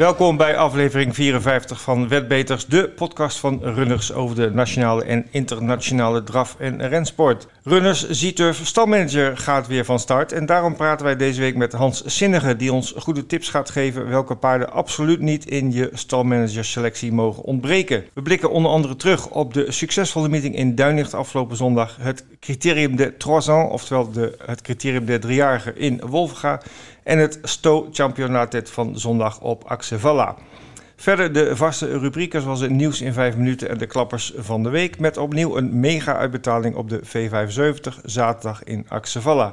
[0.00, 6.22] Welkom bij aflevering 54 van Wetbeters, de podcast van runners over de nationale en internationale
[6.22, 7.46] draf- en rensport.
[7.64, 12.04] Runners Z-Turf stalmanager gaat weer van start en daarom praten wij deze week met Hans
[12.04, 17.12] Zinnige die ons goede tips gaat geven welke paarden absoluut niet in je stalmanager selectie
[17.12, 18.04] mogen ontbreken.
[18.14, 22.96] We blikken onder andere terug op de succesvolle meeting in Duinicht afgelopen zondag, het criterium
[22.96, 26.60] de trois ans, oftewel de, het criterium de driejarige in Wolvenga
[27.10, 30.34] en het Sto-championaat van zondag op Axevalla.
[30.96, 34.68] Verder de vaste rubrieken zoals het nieuws in 5 minuten en de klappers van de
[34.68, 34.98] week...
[34.98, 39.52] met opnieuw een mega-uitbetaling op de V75 zaterdag in Axevalla.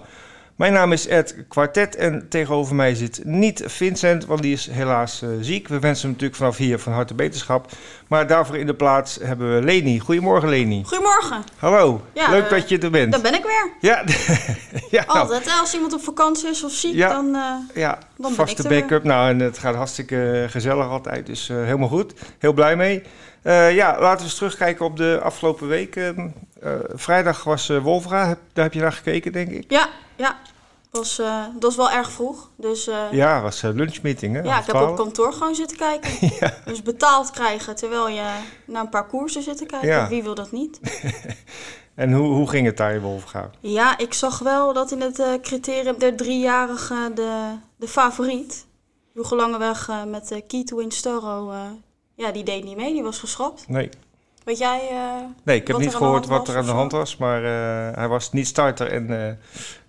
[0.58, 5.22] Mijn naam is Ed Quartet en tegenover mij zit niet Vincent, want die is helaas
[5.24, 5.68] uh, ziek.
[5.68, 7.72] We wensen hem natuurlijk vanaf hier van harte beterschap.
[8.08, 10.00] Maar daarvoor in de plaats hebben we Leni.
[10.00, 10.84] Goedemorgen Leni.
[10.84, 11.44] Goedemorgen.
[11.58, 13.12] Hallo, Ja, leuk eh, dat je er bent.
[13.12, 13.72] Dan ben ik weer.
[13.82, 14.04] Ja,
[14.98, 15.46] ja, nou, Altijd.
[15.46, 17.10] hè, Als iemand op vakantie is of ziek, Ja.
[17.10, 17.36] dan...
[17.36, 19.04] eh, ja ben vaste backup.
[19.04, 22.14] Nou, en het gaat hartstikke gezellig altijd, dus helemaal goed.
[22.40, 23.04] Heel blij mee.
[23.48, 25.96] Eh, ja, laten we eens terugkijken op de afgelopen week.
[25.96, 26.28] Ehm,
[26.62, 29.72] eh, vrijdag was Wolfra, Heb- daar heb je naar gekeken, denk ik.
[29.72, 30.38] ja, ja.
[30.92, 32.50] Was, dat was wel erg vroeg.
[32.56, 34.42] Dus ja, Ja, was eh, lunchmeeting, hè?
[34.42, 36.12] ik half heb op kantoor gewoon zitten kijken.
[36.66, 38.24] Dus betaald krijgen terwijl je
[38.66, 39.88] naar een paar koersen zit te kijken.
[39.90, 40.08] Ja.
[40.08, 40.80] Wie wil dat niet?
[41.96, 43.50] En hoe, hoe ging het daar in Wolfga?
[43.60, 48.66] Ja, ik zag wel dat in het criterium der driejarige de, de favoriet,
[49.14, 51.58] Hugo Langeweg eh, met de Key to Win Storo, eh,
[52.18, 52.94] ja, die deed niet mee.
[52.94, 53.68] Die was geschrapt.
[53.68, 53.90] Nee.
[54.44, 54.88] Weet jij...
[54.90, 58.08] eh, Nee, ik heb niet gehoord wat er aan de hand was, maar eh, hij
[58.08, 58.92] was niet starter.
[58.92, 59.34] En eh,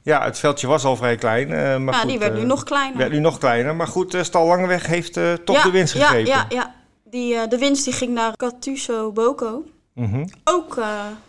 [0.02, 1.48] ja, het veldje was al vrij klein.
[1.84, 2.98] maar ja, goed, die werd nu nog kleiner.
[2.98, 3.74] werd nu nog kleiner.
[3.76, 5.12] Maar goed, Stal Langeweg heeft
[5.44, 6.32] toch ja, de winst ja, gegrepen.
[6.32, 6.74] Ja, ja.
[7.04, 9.64] Die, de winst die ging naar Catuso Boko.
[9.92, 10.26] Mhm.
[10.44, 10.80] Ook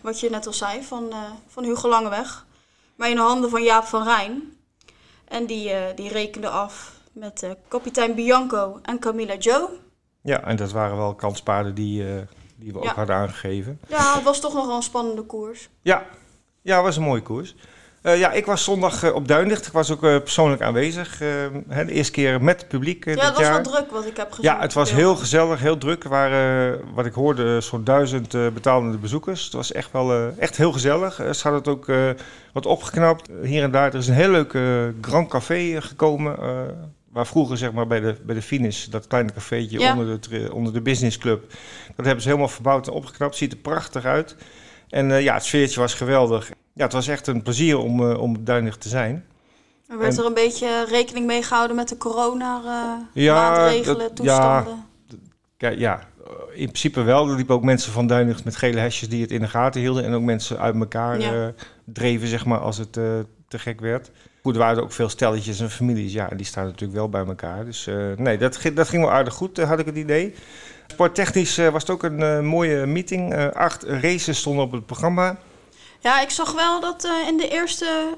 [0.01, 1.13] wat je net al zei, van,
[1.47, 2.45] van Hugo Langeweg.
[2.95, 4.41] Maar in de handen van Jaap van Rijn.
[5.27, 9.69] En die, die rekende af met kapitein Bianco en Camilla Joe.
[10.29, 12.13] Ja, en dat waren wel kanspaarden die, eh,
[12.55, 13.79] die we ook hadden aangegeven.
[13.87, 15.69] Ja, het was toch nog wel een spannende koers.
[15.81, 16.05] Ja,
[16.61, 17.55] ja het was een mooie koers.
[18.01, 19.67] Eh, ja, ik was zondag eh, op Duinlicht.
[19.67, 21.19] Ik was ook persoonlijk aanwezig.
[21.67, 23.53] hè, de eerste keer met het publiek ja, het was jaar.
[23.53, 24.51] wel druk wat ik heb gezien.
[24.51, 26.03] Ja, het was heel gezellig, heel druk.
[26.03, 29.43] Er waren, wat ik hoorde, zo'n duizend betalende bezoekers.
[29.43, 31.15] Het was echt wel echt heel gezellig.
[31.15, 31.85] Ze hadden het ook
[32.53, 33.29] wat opgeknapt.
[33.43, 33.87] Hier en daar.
[33.87, 34.57] Er is een heel leuk
[35.01, 36.37] Grand Café gekomen.
[37.09, 39.91] Eh, waar vroeger zeg maar, bij, de, bij de finish, dat kleine cafeetje Ja.
[39.97, 41.51] onder, de, onder de business club.
[41.95, 43.35] Dat hebben ze helemaal verbouwd en opgeknapt.
[43.35, 44.35] Ziet er prachtig uit.
[44.89, 46.49] En eh, ja, het sfeertje was geweldig.
[46.73, 49.25] Ja, het was echt een plezier om, eh, om Duinig te zijn.
[49.87, 54.15] Er werd En- er een beetje rekening mee gehouden met de corona-maatregelen, Ja, maatregelen, dat-
[54.15, 54.83] toestanden.
[55.57, 55.99] Ja, ja,
[56.53, 57.29] in principe wel.
[57.29, 60.03] Er liepen ook mensen van Duinlicht met gele hesjes die het in de gaten hielden.
[60.03, 61.33] En ook mensen uit elkaar Ja.
[61.33, 61.47] eh,
[61.85, 63.03] dreven, zeg maar, als het eh,
[63.47, 64.11] te gek werd.
[64.49, 66.13] Goed, er waren ook veel stelletjes en families.
[66.13, 67.65] Ja, die staan natuurlijk wel bij elkaar.
[67.65, 70.35] Dus eh, nee, dat, ging- dat ging wel aardig goed, eh, had ik het idee.
[70.87, 73.35] Sporttechnisch eh, was het ook een mooie meeting.
[73.53, 75.37] Acht races stonden op het programma.
[75.99, 78.17] Ja, ik zag wel dat in de eerste,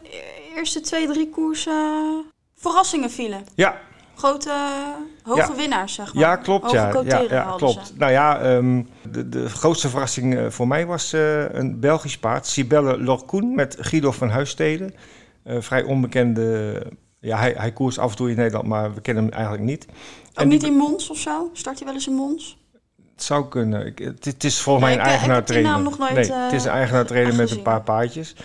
[0.56, 2.24] eerste twee, drie koersen
[2.56, 3.46] verrassingen vielen.
[3.56, 3.78] Ja,
[4.16, 4.52] Grote,
[5.24, 5.56] hoge Ja.
[5.56, 6.24] winnaars, zeg maar.
[6.24, 6.64] Ja, klopt.
[6.64, 7.88] Hoge Ja, ja, ja, klopt.
[7.88, 7.94] ze.
[7.98, 11.12] Nou ja, ehm, de, de grootste verrassing voor mij was
[11.52, 14.94] een Belgisch paard, Sibelle Lorcoen met Guido van Huissteden.
[15.44, 16.82] Eh, vrij onbekende.
[17.20, 19.86] Ja, hij, hij koerst af en toe in Nederland, maar we kennen hem eigenlijk niet.
[19.90, 21.50] Ook En niet die- in Mons of zo?
[21.54, 22.60] Start hij wel eens in Mons?
[23.16, 23.86] Het zou kunnen.
[23.86, 25.80] Ik, het, het is volgens mij een die eigenaar trainer.
[25.82, 28.36] nog nooit, nee, eh, het is een eigenaar trainer met een paar paardjes.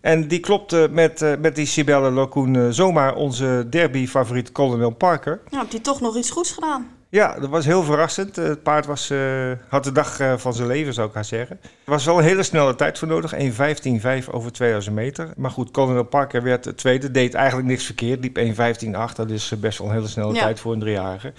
[0.00, 5.40] En die klopte met, eh, met die Sibelle Lorcoen eh, zomaar onze derby-favoriet Colonel Parker.
[5.50, 6.86] Ja, heeft hij toch nog iets goeds gedaan?
[7.12, 8.38] Ja, dat was heel verrassend.
[8.38, 11.24] Eh, Het paard was, eh, had de dag eh, van zijn leven, zou ik haar
[11.24, 11.58] zeggen.
[11.62, 13.32] Er was wel een hele snelle tijd voor nodig.
[13.34, 15.30] 1.15.5 over 2000 meter.
[15.36, 17.10] Maar goed, Colonel Parker werd de tweede.
[17.10, 18.20] Deed eigenlijk niks verkeerd.
[18.20, 19.16] Liep 1.15.8.
[19.16, 20.40] Dat is best wel een hele snelle Ja.
[20.42, 21.32] tijd voor een driejarige.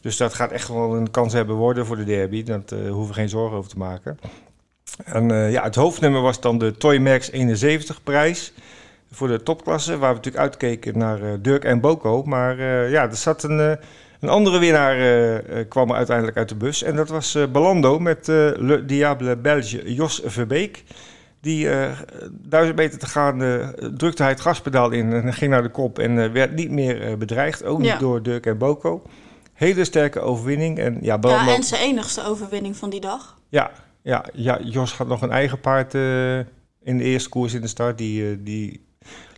[0.00, 2.42] Dus dat gaat echt wel een kans hebben worden voor de derby.
[2.42, 4.18] Daar hoeven we geen zorgen over te maken.
[5.04, 8.52] En ja, het hoofdnummer was dan de Toy Max 71 prijs.
[9.12, 12.22] Voor de topklasse, waar we natuurlijk uitkeken naar Dirk en Boko.
[12.22, 12.60] Maar
[12.90, 13.78] ja, er zat een...
[14.22, 16.82] een andere winnaar eh, eh, kwam er uiteindelijk uit de bus.
[16.82, 20.84] En dat was eh Balando met Le Diable Belge Jos Verbeek.
[21.40, 21.68] Die
[22.30, 23.38] duizend meter te gaan
[23.96, 25.98] drukte hij het gaspedaal in en ging naar de kop.
[25.98, 27.64] En werd niet meer bedreigd.
[27.64, 27.98] Ook niet Ja.
[27.98, 29.02] door Dirk en Boko.
[29.52, 30.78] Hele sterke overwinning.
[30.78, 33.38] En ja, Balando, Ja, en zijn enigste overwinning van die dag.
[33.48, 33.70] ja,
[34.02, 35.94] ja, ja, Jos had nog een eigen paard
[36.82, 37.98] in de eerste koers in de start.
[37.98, 38.86] Die, eh, die,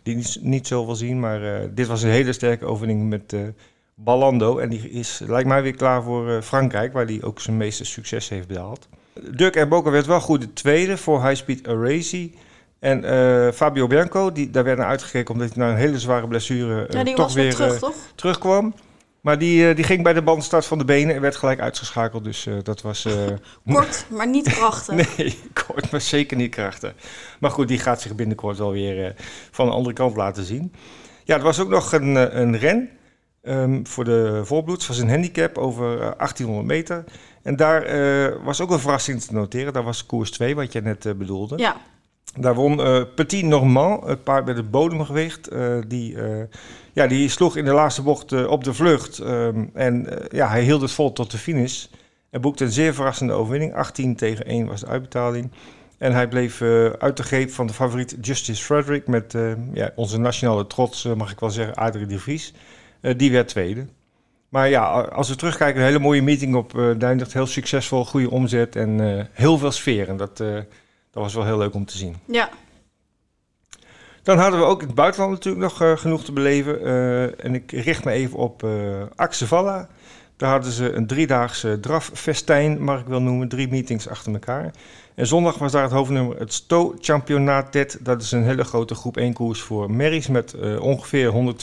[0.03, 1.19] die niet, niet zoveel zien.
[1.19, 3.35] Maar dit was een hele sterke overwinning met
[3.95, 4.57] Ballando.
[4.57, 7.85] En die is, lijkt mij weer klaar voor eh, Frankrijk, waar hij ook zijn meeste
[7.85, 8.87] succes heeft behaald.
[9.31, 12.35] Dirk en Boca werd wel goed de tweede voor High Speed Arazi.
[12.79, 16.27] En eh, Fabio Bianco, die, daar werd naar uitgekeken omdat hij na een hele zware
[16.27, 17.95] blessure eh, Ja, die toch was weer weer terug, toch?
[18.15, 18.73] terugkwam.
[19.21, 22.23] Maar die, die ging bij de bandstart van de benen en werd gelijk uitgeschakeld.
[22.23, 23.07] Dus dat was...
[23.65, 24.95] kort, maar niet krachtig.
[25.17, 26.93] nee, kort, maar zeker niet krachtig.
[27.39, 29.15] Maar goed, die gaat zich binnenkort wel weer
[29.51, 30.73] van de andere kant laten zien.
[31.23, 32.89] Ja, er was ook nog een, een ren
[33.47, 34.87] um, voor de volbloeds.
[34.87, 37.03] was een handicap over 1800 meter.
[37.41, 39.73] En daar was ook een verrassing te noteren.
[39.73, 41.57] Daar was koers 2, wat je net bedoelde.
[41.57, 41.75] Ja.
[42.39, 45.49] Daar won uh, Petit Normand, het paard met het bodemgewicht.
[45.87, 46.17] Die,
[46.93, 49.19] ja, die sloeg in de laatste bocht op de vlucht.
[49.19, 51.85] Um, en ja, hij hield het vol tot de finish.
[52.29, 53.73] En boekte een zeer verrassende overwinning.
[53.73, 55.51] 18 tegen 1 was de uitbetaling.
[55.97, 56.61] En hij bleef
[56.99, 59.07] uit de greep van de favoriet Justice Frederick...
[59.07, 59.35] met
[59.73, 62.53] ja, onze nationale trots, mag ik wel zeggen, Adrie de Vries.
[63.17, 63.85] Die werd tweede.
[64.49, 67.33] Maar ja, als we terugkijken, een hele mooie meeting op uh, Duindert.
[67.33, 70.09] Heel succesvol, goede omzet en heel veel sfeer.
[70.09, 70.41] En dat
[71.15, 72.15] dat was wel heel leuk om te zien.
[72.25, 72.49] Ja.
[74.23, 76.81] Dan hadden we ook in het buitenland natuurlijk nog uh, genoeg te beleven.
[77.39, 79.87] En ik richt me even op uh, Axevalla.
[80.37, 83.47] Daar hadden ze een driedaagse draffestijn, mag ik wel noemen.
[83.47, 84.73] Drie meetings achter elkaar.
[85.15, 87.97] En zondag was daar het hoofdnummer het Sto Championatet.
[88.01, 91.55] Dat is een hele grote groep 1 koers voor merries met ongeveer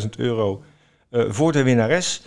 [0.00, 0.62] 120.000 euro
[1.10, 2.22] voor de winnares.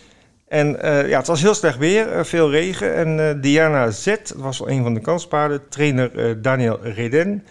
[0.48, 2.96] En uh, ja, het was heel slecht weer, uh, veel regen.
[2.96, 7.46] En uh, Diana Z, dat was wel een van de kanspaarden, trainer Daniel Reden,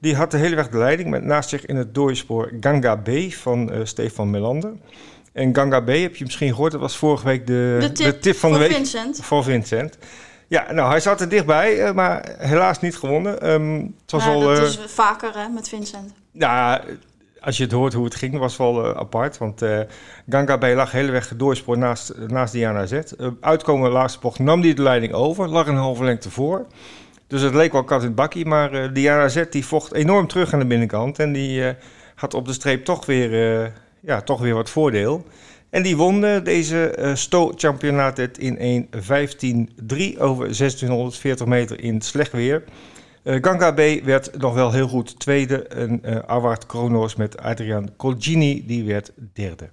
[0.00, 3.10] die had de hele weg de leiding met naast zich in het doorspoor Ganga B
[3.32, 4.72] van Stefan Melander.
[5.32, 8.18] En Ganga B, heb je misschien gehoord, dat was vorige week de, de, tip, de
[8.18, 8.72] tip, van de week.
[8.72, 9.20] Vincent.
[9.22, 9.98] Voor Vincent.
[10.46, 13.50] Ja, nou, hij zat er dichtbij, maar helaas niet gewonnen.
[13.50, 16.12] Um, het was al, dat is vaker hè, met Vincent.
[16.32, 16.80] Ja,
[17.40, 19.38] als je het hoort hoe het ging, was wel uh, apart.
[19.38, 19.80] Want uh,
[20.28, 22.92] Ganga B lag hele weg doorspoor naast, naast Diana Z.
[22.92, 26.66] Uh, uitkomen laatste bocht nam hij de leiding over, lag een halve lengte voor.
[27.26, 30.52] Dus het leek wel kat in het bakkie, maar Diana Z die vocht enorm terug
[30.52, 31.18] aan de binnenkant.
[31.18, 31.74] En die
[32.14, 35.24] had op de streep toch weer, ja, toch weer wat voordeel.
[35.70, 39.00] En die won deze Sto Championaat in 1.15.3
[40.18, 42.62] over 1640 meter in slecht weer.
[43.28, 45.62] Uh, Ganga B werd nog wel heel goed tweede.
[45.62, 49.68] En uh, Award Kronos met Adrian Colgini, die werd derde.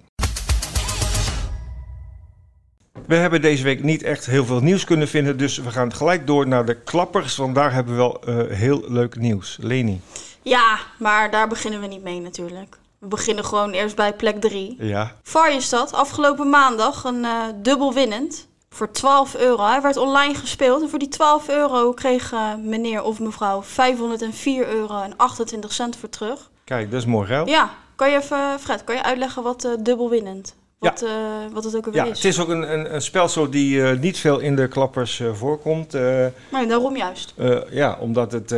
[3.06, 6.26] We hebben deze week niet echt heel veel nieuws kunnen vinden, dus we gaan gelijk
[6.26, 9.58] door naar de klappers, want daar hebben we wel uh, heel leuk nieuws.
[9.60, 10.00] Leni.
[10.42, 12.78] Ja, maar daar beginnen we niet mee natuurlijk.
[12.98, 14.76] We beginnen gewoon eerst bij plek 3.
[14.78, 15.12] Ja.
[15.22, 19.64] Varjestad, afgelopen maandag een uh, dubbel winnend voor 12 euro.
[19.64, 24.68] Hij werd online gespeeld en voor die 12 euro kreeg uh, meneer of mevrouw 504
[24.68, 26.50] euro en 28 cent voor terug.
[26.64, 27.48] Kijk, dat is mooi geld.
[27.48, 30.54] Ja, kan je even, Fred, kan je uitleggen wat uh, dubbel winnend?
[30.78, 31.06] Wat, ja.
[31.06, 32.16] Uh, wat het ook alweer ja, is.
[32.16, 35.92] Het is ook een, een, een spelsoort die niet veel in de klappers voorkomt.
[35.92, 37.34] nee, daarom juist.
[37.70, 38.50] ja, omdat het,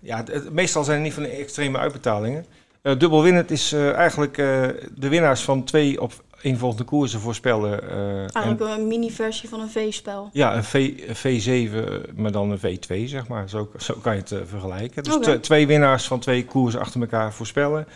[0.00, 2.46] ja, het, het, Meestal zijn het niet van de extreme uitbetalingen.
[2.82, 4.36] dubbel winnend is eigenlijk
[4.94, 6.12] de winnaars van twee op
[6.42, 7.84] volgende koersen voorspellen.
[7.84, 10.30] Uh, Eigenlijk en, een mini-versie van een V-spel.
[10.32, 13.48] Ja, een, v, V7, maar dan een V2, zeg maar.
[13.48, 15.02] Zo, zo kan je het uh, vergelijken.
[15.02, 15.38] Dus okay.
[15.38, 17.86] twee winnaars van twee koersen achter elkaar voorspellen.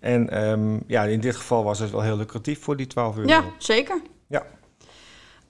[0.00, 3.28] En um, ja, in dit geval was het wel heel lucratief voor die 12 euro.
[3.28, 4.00] Ja, zeker.
[4.26, 4.46] Ja.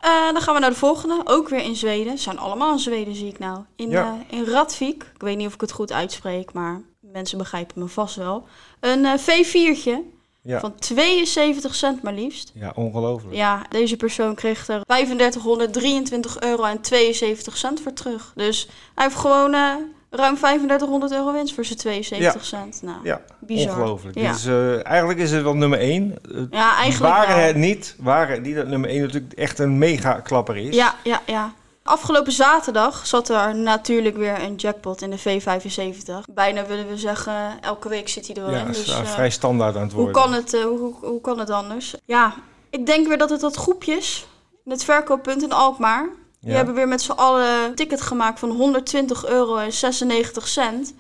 [0.05, 2.17] Uh, dan gaan we naar de volgende, ook weer in Zweden.
[2.17, 3.61] Ze zijn allemaal in Zweden, zie ik nou.
[3.77, 4.19] In, ja.
[4.31, 8.17] in Radvik, ik weet niet of ik het goed uitspreek, maar mensen begrijpen me vast
[8.17, 8.47] wel.
[8.81, 10.19] Een V4'tje.
[10.43, 10.61] Ja.
[10.61, 12.53] Van 72 cent maar liefst.
[12.55, 13.35] Ja, ongelooflijk.
[13.35, 18.33] Ja, deze persoon kreeg er 3523 euro en 72 cent voor terug.
[18.35, 19.75] Dus hij heeft gewoon uh,
[20.11, 22.47] ruim 3500 euro winst voor zijn 72 ja.
[22.47, 22.83] cent.
[22.83, 23.79] Nou, ja, bizar.
[23.79, 24.19] ongelooflijk.
[24.19, 24.33] Ja.
[24.33, 26.19] Dus uh, eigenlijk is het wel nummer 1.
[26.51, 27.47] Ja, eigenlijk Waren wel.
[27.47, 30.75] het niet, waren het niet dat nummer 1 natuurlijk echt een mega klapper is.
[30.75, 31.53] Ja, ja, ja.
[31.91, 36.33] Afgelopen zaterdag zat er natuurlijk weer een jackpot in de V75.
[36.35, 38.59] Bijna willen we zeggen, elke week zit hij erin.
[38.59, 40.15] Ja, dus, uh, vrij standaard aan het worden.
[40.15, 41.95] Hoe kan het, uh, hoe, hoe kan het anders?
[42.05, 42.35] Ja,
[42.71, 44.27] ik denk weer dat het dat groepjes,
[44.65, 46.09] in het verkooppunt in Alkmaar...
[46.41, 46.57] Die ja.
[46.57, 50.95] hebben weer met z'n allen een ticket gemaakt van 120 euro en 96 cent.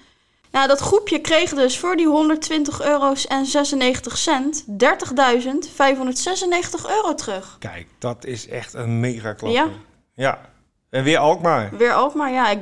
[0.50, 4.74] Nou, dat groepje kreeg dus voor die 120 euro's en 96 cent 30.596
[6.88, 7.56] euro terug.
[7.58, 9.50] Kijk, dat is echt een mega klapper.
[9.50, 9.68] Ja.
[10.14, 10.40] Ja,
[10.90, 11.70] en weer Alkmaar.
[11.76, 12.50] Weer Alkmaar, ja.
[12.50, 12.58] Ik,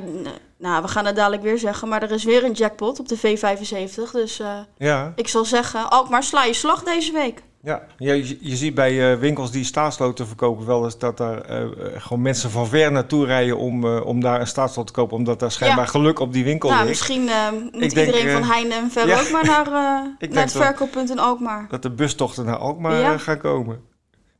[0.57, 3.17] nou, we gaan het dadelijk weer zeggen, maar er is weer een jackpot op de
[3.17, 4.11] V75.
[4.11, 5.13] Dus uh, ja.
[5.15, 7.43] ik zal zeggen, Alkmaar, sla je slag deze week.
[7.61, 11.67] Ja, je, je ziet bij uh, winkels die staatsloten verkopen wel eens dat daar uh,
[11.97, 15.39] gewoon mensen van ver naartoe rijden om, uh, om daar een staatslot te kopen, omdat
[15.39, 15.91] daar schijnbaar ja.
[15.91, 16.99] geluk op die winkel nou, ligt.
[16.99, 17.29] Misschien
[17.71, 19.19] moet ik iedereen denk, van Heine en ver ja.
[19.19, 19.69] ook maar naar,
[20.29, 21.65] naar het verkooppunt in Alkmaar.
[21.69, 23.17] Dat de bustochten naar Alkmaar ja.
[23.17, 23.88] gaan komen.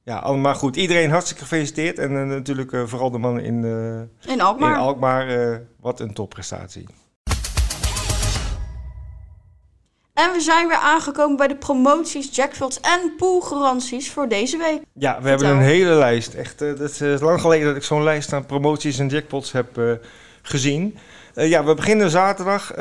[0.10, 0.76] Ja, allemaal goed.
[0.76, 2.00] Iedereen hartstikke gefeliciteerd.
[2.00, 4.72] En uh, natuurlijk uh, vooral de mannen in, uh, in Alkmaar.
[4.72, 6.86] In Alkmaar wat een topprestatie.
[10.14, 14.82] En we zijn weer aangekomen bij de promoties, jackpots en poolgaranties voor deze week.
[14.94, 16.34] Ja, we hebben een hele lijst.
[16.34, 20.00] Echt, dat is lang geleden dat ik zo'n lijst aan promoties en jackpots heb
[20.42, 20.98] gezien.
[21.34, 22.72] Ja, we beginnen zaterdag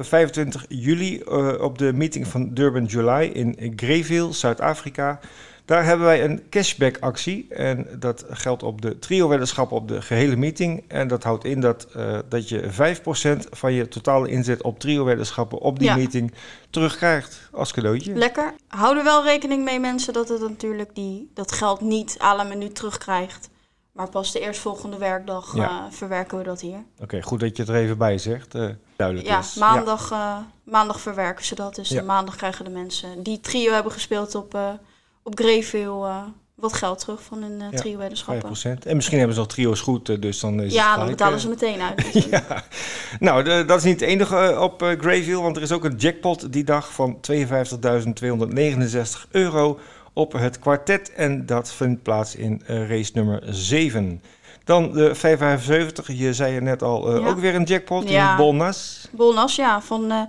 [0.00, 1.22] 25 juli
[1.60, 5.20] op de meeting van Durban July in Greyville, Zuid-Afrika.
[5.66, 7.46] Daar hebben wij een cashback-actie.
[7.48, 10.84] En dat geldt op de trio-weddenschappen op de gehele meeting.
[10.88, 15.58] En dat houdt in dat, uh, dat je 5% van je totale inzet op trio-weddenschappen
[15.58, 16.32] op die meeting
[16.70, 18.14] terugkrijgt als cadeautje.
[18.14, 18.54] Lekker.
[18.68, 22.42] Hou er wel rekening mee, mensen, dat het natuurlijk die, dat geld niet à la
[22.42, 23.48] minuut terugkrijgt.
[23.92, 26.84] Maar pas de eerstvolgende werkdag uh, verwerken we dat hier.
[27.02, 28.54] Oké, goed dat je het er even bij zegt.
[28.54, 29.54] Uh, duidelijk ja, is.
[29.54, 31.74] Maandag, ja, maandag verwerken ze dat.
[31.74, 34.78] Dus maandag krijgen de mensen die trio hebben gespeeld op
[35.26, 36.22] op Greyville uh,
[36.54, 38.50] wat geld terug van hun uh, trio-weddenschappen.
[38.62, 41.08] Ja, en misschien hebben ze al trio's goed, uh, dus dan is Ja, het dan
[41.08, 42.12] betalen ze meteen uit.
[42.12, 42.64] Dus ja.
[43.20, 46.52] Nou, de, dat is niet het enige op Greyville, want er is ook een jackpot
[46.52, 47.40] die dag van 52.269
[49.30, 49.78] euro
[50.12, 51.12] op het kwartet.
[51.12, 54.22] En dat vindt plaats in race nummer 7.
[54.64, 57.28] Dan de 575, je zei je net al, ja.
[57.28, 58.30] ook weer een jackpot ja.
[58.30, 59.08] in Bolnas.
[59.12, 60.28] Bolnas, ja, van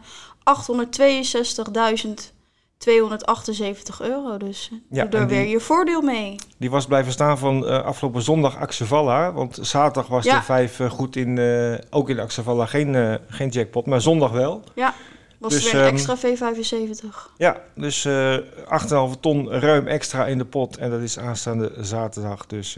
[2.04, 2.36] 862.000
[2.78, 4.38] 278 euro.
[4.38, 6.36] Dus ja, doe er weer je voordeel mee.
[6.58, 9.34] Die was blijven staan van uh, afgelopen zondag Axevalla.
[9.34, 10.38] Want zaterdag was ja.
[10.38, 14.64] de 5 uh, goed in, uh, ook in Axevalla geen, geen jackpot, maar zondag wel.
[14.76, 14.94] Ja,
[15.38, 17.06] was dus, weer een extra V75.
[17.38, 20.78] Ja, dus 8,5 ton ruim extra in de pot.
[20.78, 22.46] En dat is aanstaande zaterdag.
[22.46, 22.74] Dus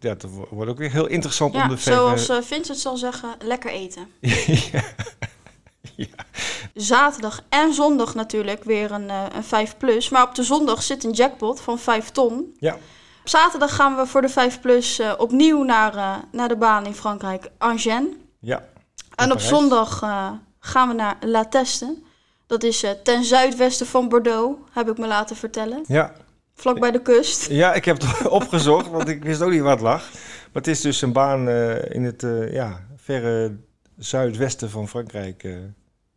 [0.00, 3.70] ja, dat wordt ook weer heel interessant ja, om de Zoals Vincent zal zeggen, lekker
[3.70, 4.06] eten.
[4.72, 4.82] ja.
[5.96, 6.06] Ja.
[6.74, 10.08] Zaterdag en zondag natuurlijk weer een, uh, een 5 plus.
[10.08, 12.56] Maar op de zondag zit een jackpot van 5 ton.
[12.58, 12.74] Ja.
[13.20, 16.86] Op zaterdag gaan we voor de 5 plus uh, opnieuw naar, uh, naar de baan
[16.86, 18.04] in Frankrijk, Angers.
[18.38, 18.68] Ja.
[19.14, 19.98] En op zondag
[20.58, 22.02] gaan we naar La Teste.
[22.46, 25.84] Dat is ten zuidwesten van Bordeaux, heb ik me laten vertellen.
[25.86, 26.12] Ja.
[26.54, 27.48] Vlak bij de kust.
[27.62, 30.10] Ja, ik heb het opgezocht, want ik wist ook niet wat lag.
[30.12, 31.48] Maar het is dus een baan
[31.88, 33.56] in het ja, verre
[34.04, 35.46] zuidwesten van Frankrijk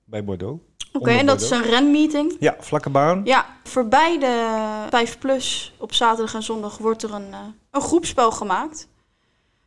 [0.06, 0.62] bij Bordeaux.
[0.96, 2.36] Oké, okay, en dat is een renmeeting?
[2.40, 3.22] Ja, vlakke baan.
[3.24, 4.28] Ja, voor beide
[4.90, 7.38] 5 plus op zaterdag en zondag wordt er een, uh,
[7.72, 8.88] een groepspel gemaakt.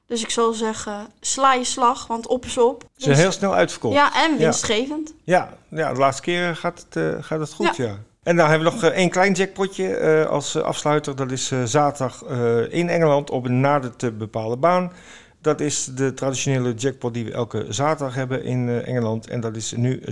[0.07, 2.83] Dus ik zal zeggen, sla je slag, want op is op.
[2.83, 3.95] Ze zijn dus, heel snel uitverkocht.
[3.95, 5.15] Ja, en winstgevend.
[5.25, 7.85] Ja, ja, ja de laatste keer gaat het, uh, gaat het goed, ja.
[7.85, 7.99] ja.
[8.23, 11.17] En dan hebben we nog één klein jackpotje uh, als afsluiter.
[11.17, 12.25] Dat is zaterdag
[12.71, 14.93] in Engeland op een nader te bepaalde baan.
[15.41, 19.27] Dat is de traditionele jackpot die we elke zaterdag hebben in uh, Engeland.
[19.27, 20.05] En dat is nu 17.868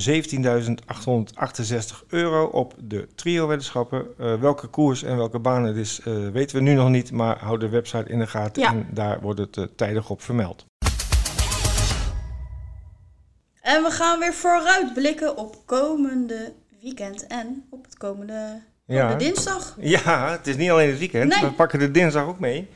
[2.08, 4.06] euro op de trio-weddenschappen.
[4.20, 7.12] Uh, welke koers en welke baan het is, uh, weten we nu nog niet.
[7.12, 8.68] Maar hou de website in de gaten ja.
[8.68, 10.66] en daar wordt het tijdig op vermeld.
[13.60, 16.52] En we gaan weer vooruit blikken op komende
[16.82, 19.14] weekend en op het komende, komende ja.
[19.14, 19.76] dinsdag.
[19.80, 21.34] Ja, het is niet alleen het weekend.
[21.34, 21.40] Nee.
[21.40, 22.68] We pakken de dinsdag ook mee.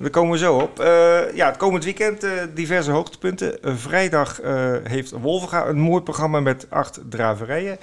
[0.00, 0.80] Daar komen we zo op.
[0.80, 0.86] Uh,
[1.34, 3.58] ja, het komend weekend uh, diverse hoogtepunten.
[3.62, 4.40] Uh, vrijdag
[4.84, 7.78] heeft Wolvenga een mooi programma met acht draverijen.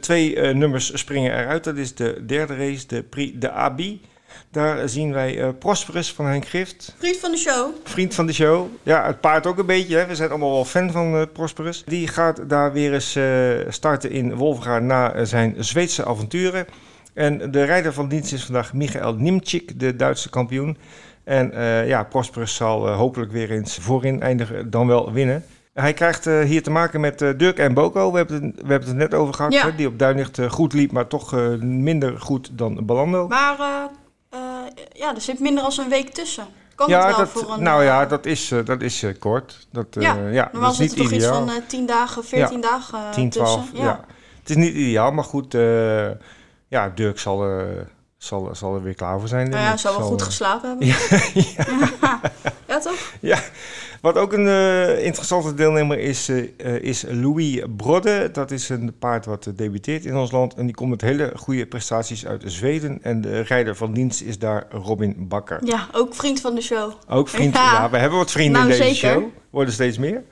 [0.00, 1.64] twee nummers springen eruit.
[1.64, 4.00] Dat is de derde race, de Prix de Abi.
[4.50, 6.94] Daar zien wij Prosperus van Henk Gift.
[6.98, 7.74] Vriend van de show.
[7.84, 8.66] Vriend van de show.
[8.82, 9.96] Ja, het paard ook een beetje.
[9.96, 10.06] Hè.
[10.06, 11.84] We zijn allemaal wel fan van Prosperus.
[11.86, 13.18] Die gaat daar weer eens
[13.74, 16.66] starten in Wolvenga na zijn Zweedse avonturen.
[17.14, 20.76] En de rijder van dienst is vandaag Michael Nimczyk, de Duitse kampioen.
[21.28, 25.44] En uh, ja, Prosperus zal uh, hopelijk weer eens voorin eindigen, dan wel winnen.
[25.72, 28.10] Hij krijgt uh, hier te maken met Dirk en Boko.
[28.10, 29.52] We hebben, het, we hebben het net over gehad.
[29.52, 29.64] Ja.
[29.64, 33.28] Hè, die op Duinlicht goed liep, maar toch minder goed dan Balando.
[33.28, 33.56] Maar
[34.92, 36.46] ja, er zit minder dan een week tussen.
[36.74, 39.66] Kan ja, het wel dat, voor een, nou ja, dat is, dat is kort.
[39.72, 42.68] Dat, ja, ja normaal dat is niet het toch iets van 10 dagen, 14 ja,
[42.68, 43.84] dagen 10, 12, tussen.
[43.84, 44.04] Ja.
[44.40, 45.52] Het is niet ideaal, maar goed.
[46.68, 47.44] ja, Dirk zal
[48.18, 49.50] zal, zal er weer klaar voor zijn.
[49.50, 50.86] Nou ja, zal wel goed geslapen hebben.
[51.36, 51.66] Ja,
[52.00, 52.20] ja.
[52.68, 52.78] ja.
[52.78, 53.12] toch?
[53.20, 53.38] Ja.
[54.00, 56.48] Wat ook een uh, interessante deelnemer is, uh,
[56.80, 58.30] is Louis Brodde.
[58.32, 60.54] Dat is een paard wat debuteert in ons land.
[60.54, 62.98] En die komt met hele goede prestaties uit Zweden.
[63.02, 65.60] En de rijder van dienst is daar Robin Bakker.
[65.64, 66.92] Ja, ook vriend van de show.
[67.08, 67.54] Ook vriend.
[67.54, 69.20] Ja, ja we hebben wat vrienden nou, in deze zeker.
[69.20, 69.28] show.
[69.50, 70.22] Worden steeds meer.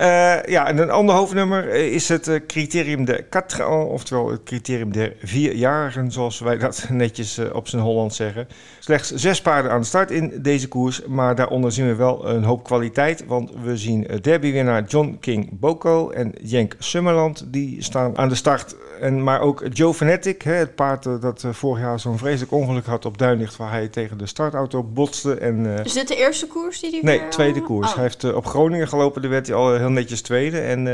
[0.00, 4.42] Uh, ja, en een ander hoofdnummer is het uh, criterium de quatre ans, oftewel het
[4.42, 8.48] criterium der vierjarigen, zoals wij dat netjes op zijn Holland zeggen.
[8.78, 12.44] Slechts zes paarden aan de start in deze koers, maar daaronder zien we wel een
[12.44, 18.28] hoop kwaliteit, want we zien derbywinnaar John King Boko en Jenk Summerland, die staan aan
[18.28, 18.76] de start.
[19.00, 23.04] En, maar ook Joe Fanatic, hè, het paard dat vorig jaar zo'n vreselijk ongeluk had
[23.04, 25.34] op Duinlicht, waar hij tegen de startauto botste.
[25.34, 27.88] En, is dit de eerste koers die hij Nee, weer, tweede koers.
[27.88, 27.94] Oh.
[27.94, 30.60] Hij heeft op Groningen gelopen, daar werd hij al heel netjes tweede.
[30.60, 30.84] En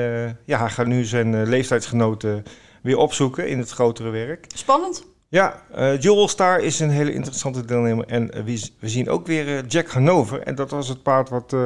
[0.44, 2.44] ja, hij gaat nu zijn leeftijdsgenoten
[2.82, 4.46] weer opzoeken in het grotere werk.
[4.54, 5.04] Spannend.
[5.28, 8.06] Ja, uh, Jewel Star is een hele interessante deelnemer.
[8.06, 10.40] En we, we, zien ook weer Jack Hanover.
[10.40, 11.56] En dat was het paard wat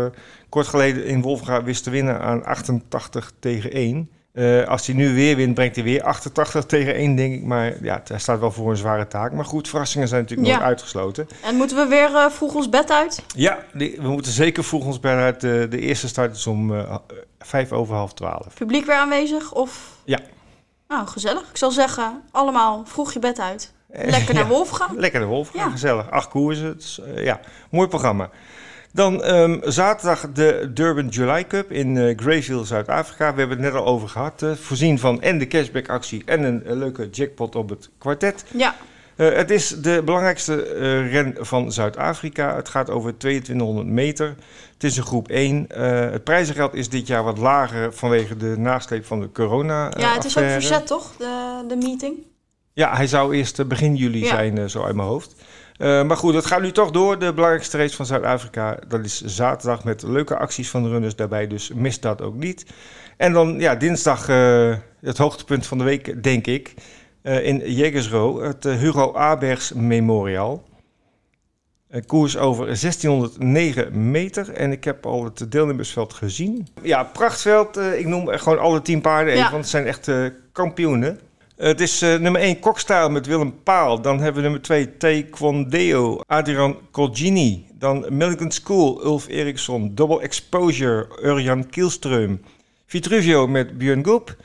[0.49, 4.11] kort geleden in Wolfga wist te winnen aan 88 tegen 1.
[4.37, 7.43] Uh, als hij nu weer wint, brengt hij weer 88 tegen 1, denk ik.
[7.43, 9.33] Maar ja, hij staat wel voor een zware taak.
[9.33, 10.55] Maar goed, verrassingen zijn natuurlijk ja.
[10.55, 11.29] nooit uitgesloten.
[11.43, 13.23] En moeten we weer uh, vroeg ons bed uit?
[13.35, 15.41] Ja, die, we moeten zeker vroeg ons bed uit.
[15.41, 16.97] De, de eerste start is om uh,
[17.39, 18.55] vijf over half twaalf.
[18.55, 19.53] Publiek weer aanwezig?
[19.53, 19.91] Of?
[20.05, 20.19] Ja.
[20.89, 21.49] Nou, gezellig.
[21.51, 23.73] Ik zal zeggen, allemaal vroeg je bed uit.
[23.89, 24.97] Lekker naar Wolf gaan.
[24.99, 25.71] Lekker naar Wolf gaan, ja.
[25.71, 26.11] gezellig.
[26.11, 26.77] Acht koersen.
[26.77, 27.41] Dus, ja,
[27.71, 28.31] mooi programma.
[28.97, 33.33] Dan um, zaterdag de Durban July Cup in uh, Greyville, Zuid-Afrika.
[33.33, 34.43] We hebben het net al over gehad.
[34.43, 38.45] Uh, voorzien van en de cashback actie en een uh, leuke jackpot op het kwartet.
[38.51, 38.77] Ja.
[39.17, 40.57] het is de belangrijkste
[41.11, 42.57] ren van Zuid-Afrika.
[42.57, 44.35] Het gaat over 2200 meter.
[44.73, 45.67] Het is een groep 1.
[46.13, 50.25] het prijzengeld is dit jaar wat lager vanwege de nasleep van de corona Ja, het
[50.25, 52.15] is ook verzet toch, de, de meeting?
[52.73, 54.29] Ja, hij zou eerst begin juli ja.
[54.29, 55.35] zijn, zo uit mijn hoofd.
[55.79, 57.19] Uh, maar goed, het gaat nu toch door.
[57.19, 58.79] De belangrijkste race van Zuid-Afrika.
[58.89, 61.47] Dat is zaterdag met leuke acties van de runners daarbij.
[61.47, 62.67] Dus mis dat ook niet.
[63.17, 66.75] En dan ja, dinsdag uh, het hoogtepunt van de week, denk ik.
[67.23, 70.65] Uh, in Jägersro, het Hugo Abergs Memorial.
[71.89, 74.53] Een koers over 1609 meter.
[74.53, 76.69] En ik heb al het deelnemersveld gezien.
[76.83, 77.77] Ja, prachtveld.
[77.77, 79.51] ik noem gewoon alle tien paarden even, ja.
[79.51, 80.11] want het zijn echt
[80.53, 81.21] kampioenen.
[81.57, 84.01] Het is uh, nummer 1 Kokstijl met Willem Paal.
[84.01, 87.67] Dan hebben we nummer 2 Taekwondo, Adrian Colgini.
[87.75, 89.95] Dan Milligan School, Ulf Eriksson.
[89.95, 92.41] Double Exposure, Urjan Kielström.
[92.87, 94.37] Vitruvio met Björn Goep.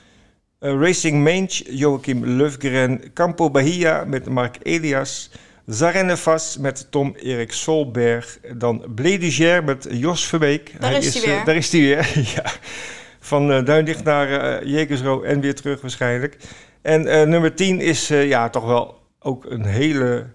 [0.60, 3.13] Uh, Racing Mange, Joachim Löfgren.
[3.13, 5.32] Campo Bahia met Mark Elias.
[5.65, 8.39] Zarenefas met Tom Erik Solberg.
[8.58, 10.72] Dan Blediger met Jos Verbeek.
[10.80, 11.39] Daar hij is hij weer.
[11.39, 12.51] Uh, daar is hij weer, ja.
[13.20, 16.38] Van Duindicht naar Jekersro en weer terug waarschijnlijk.
[16.81, 20.27] En uh, nummer 10 is uh, ja, toch wel ook een hele,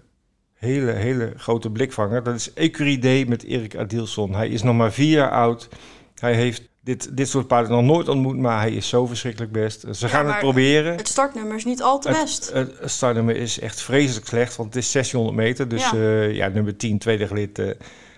[0.53, 2.23] hele, hele grote blikvanger.
[2.23, 4.35] Dat is Ecurie D met Erik Adilson.
[4.35, 5.67] Hij is nog maar vier jaar oud.
[6.15, 9.81] Hij heeft dit, dit soort paarden nog nooit ontmoet, maar hij is zo verschrikkelijk best.
[9.91, 10.95] Ze ja, gaan het proberen.
[10.95, 12.51] Het startnummer is niet al te best.
[12.53, 15.67] Het, het, startnummer is echt vreselijk slecht, want het is 600 meter.
[15.67, 17.75] Dus ja, uh, ja nummer 10, tweede gelid.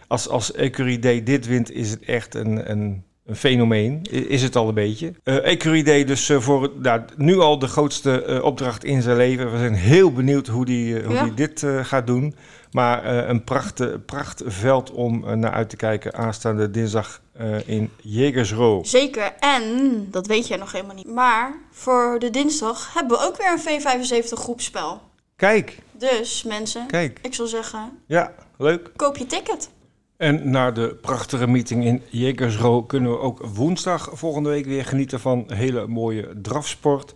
[0.07, 4.55] als, als Ecurie D dit wint, is het echt een, een een fenomeen, is het
[4.55, 5.13] al een beetje.
[5.23, 9.51] Uh, Ecuride dus uh, voor nou, nu al de grootste uh, opdracht in zijn leven.
[9.51, 11.23] We zijn heel benieuwd hoe die, hoe ja.
[11.23, 12.35] die dit gaat doen.
[12.71, 17.21] Maar een pracht, prachtveld om naar uit te kijken aanstaande dinsdag
[17.65, 18.79] in Jägersro.
[18.83, 21.07] Zeker, en dat weet jij nog helemaal niet.
[21.07, 25.01] Maar voor de dinsdag hebben we ook weer een V75 groepspel.
[25.35, 25.77] Kijk.
[25.91, 27.19] Dus mensen, Kijk.
[27.21, 27.99] ik zal zeggen...
[28.05, 28.91] Ja, leuk.
[28.95, 29.69] Koop je ticket.
[30.19, 35.19] En na de prachtige meeting in Jägersro kunnen we ook woensdag volgende week weer genieten
[35.19, 37.13] van hele mooie drafsport.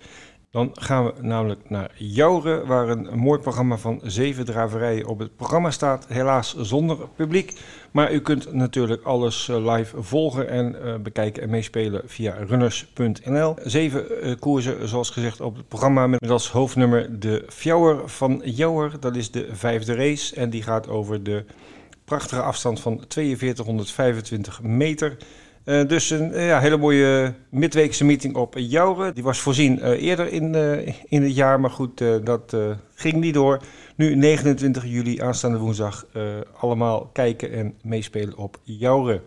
[0.51, 5.35] Dan gaan we namelijk naar Jouren, waar een mooi programma van zeven draverijen op het
[5.35, 6.05] programma staat.
[6.07, 7.59] Helaas zonder publiek,
[7.91, 13.55] maar u kunt natuurlijk alles eh, live volgen en uh, bekijken en meespelen via runners.nl.
[13.63, 18.99] Zeven uh, koersen, zoals gezegd, op het programma met als hoofdnummer de Fjouwer van Jouwer.
[18.99, 21.45] Dat is de vijfde race en die gaat over de
[22.13, 25.17] prachtige afstand van 4225 meter.
[25.65, 29.13] Uh, dus een uh, ja, hele mooie midweekse meeting op Jouren.
[29.13, 30.55] Die was voorzien uh, eerder in,
[31.07, 32.55] in het jaar, maar goed, dat
[32.95, 33.61] ging niet door.
[33.95, 36.05] Nu 29 juli, aanstaande woensdag,
[36.57, 39.21] allemaal kijken en meespelen op Jouren.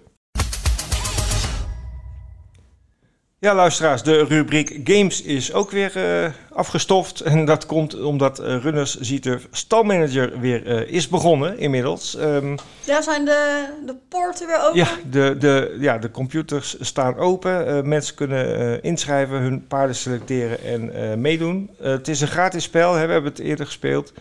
[3.39, 7.21] Ja, luisteraars, de rubriek Games is ook weer uh, afgestoft.
[7.21, 12.17] En dat komt omdat uh, Runners Zieturf stalmanager weer uh, is begonnen inmiddels.
[12.19, 14.79] Um, ja, zijn de, de poorten weer open?
[14.79, 17.89] Ja, de, de, ja, de computers staan open.
[17.89, 21.71] mensen kunnen inschrijven, hun paarden selecteren en meedoen.
[21.81, 24.13] het is een gratis spel, hè, we hebben het eerder gespeeld.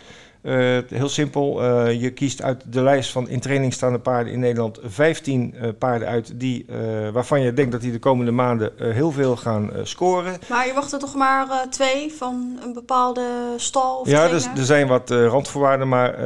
[0.45, 4.39] Uh, heel simpel, uh, je kiest uit de lijst van in training staande paarden in
[4.39, 6.65] Nederland 15 uh, eh, paarden uit die,
[7.13, 10.37] waarvan je denkt dat die de komende maanden heel veel gaan scoren.
[10.49, 13.23] Maar je wacht er toch maar twee van een bepaalde
[13.55, 13.99] stal?
[13.99, 16.19] Of ja, dus, er zijn wat randvoorwaarden, maar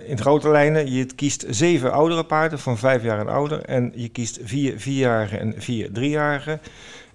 [0.00, 0.92] in grote lijnen.
[0.92, 5.38] Je kiest zeven oudere paarden van vijf jaar en ouder en je kiest vier vierjarigen
[5.38, 6.60] en vier driejarigen.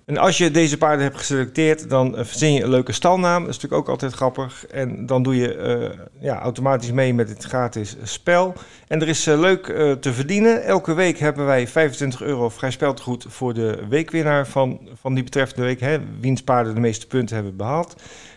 [0.05, 3.41] En als je deze paarden hebt geselecteerd, dan uh, verzin je een leuke stalnaam.
[3.41, 4.65] Dat is natuurlijk ook altijd grappig.
[4.67, 8.53] En dan doe je uh, ja, automatisch mee met het gratis spel.
[8.87, 9.65] En er is uh, leuk
[9.99, 10.63] te verdienen.
[10.63, 15.65] Elke week hebben wij 25 euro vrij speltegoed voor de weekwinnaar van, van die betreffende
[15.65, 15.79] week.
[15.79, 17.95] Hè, wiens paarden de meeste punten hebben behaald.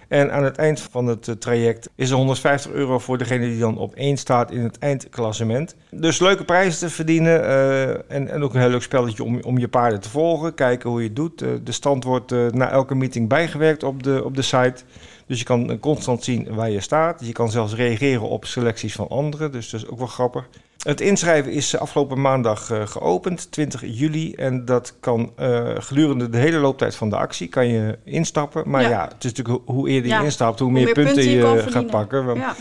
[0.09, 3.59] En aan het eind van het eh, traject is er 150 euro voor degene die
[3.59, 5.77] dan op één staat in het eindklassement.
[5.91, 9.59] Dus leuke prijzen te verdienen uh, en, en ook een heel leuk spelletje om, om
[9.59, 10.55] je paarden te volgen.
[10.55, 11.43] Kijken hoe je het doet.
[11.43, 14.83] Uh, de stand wordt na elke meeting bijgewerkt op de, op de site.
[15.27, 17.27] Dus je kan constant zien waar je staat.
[17.27, 19.53] Je kan zelfs reageren op selecties van anderen.
[19.53, 20.49] Dus dat is ook wel grappig.
[20.85, 24.35] Het inschrijven is afgelopen maandag uh, geopend, 20 juli.
[24.35, 28.71] En dat kan uh, gedurende de hele looptijd van de actie kan je instappen.
[28.71, 31.87] Maar ja, ja het is natuurlijk hoe eerder je instapt, hoe, meer, punten, je, gaat
[31.87, 32.35] pakken.
[32.35, 32.55] Ja.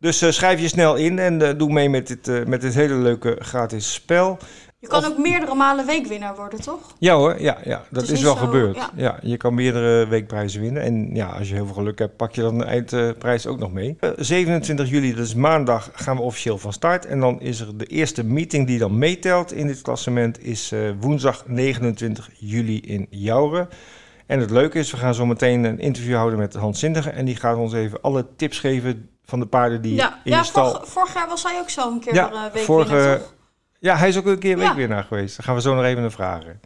[0.00, 3.36] Dus uh, schrijf je snel in en doe mee met dit, met dit hele leuke
[3.40, 4.38] gratis spel.
[4.86, 6.94] Je kan ook meerdere malen weekwinnaar worden, toch?
[6.98, 8.78] Ja hoor, ja, ja dat is, wel gebeurd.
[8.96, 9.18] Ja.
[9.22, 10.82] je kan meerdere weekprijzen winnen.
[10.82, 13.72] En ja, als je heel veel geluk hebt, pak je dan de eindprijs ook nog
[13.72, 13.96] mee.
[14.16, 17.06] 27 eh, juli, dus maandag, gaan we officieel van start.
[17.06, 20.44] En dan is er de eerste meeting die dan meetelt in dit klassement...
[20.44, 23.68] is uh, woensdag 29 juli in Jouren.
[24.26, 27.12] En het leuke is, we gaan zo meteen een interview houden met Hans Zindigen.
[27.12, 30.40] En die gaat ons even alle tips geven van de paarden die ja, in ja,
[30.40, 30.70] de stal...
[30.70, 33.22] Vorig, vorig jaar was hij ook zo een keer ja, uh, week vorige,
[33.86, 35.36] ja, hij is ook een keer weekwinnaar geweest.
[35.36, 36.60] Dan gaan we zo nog even naar vragen.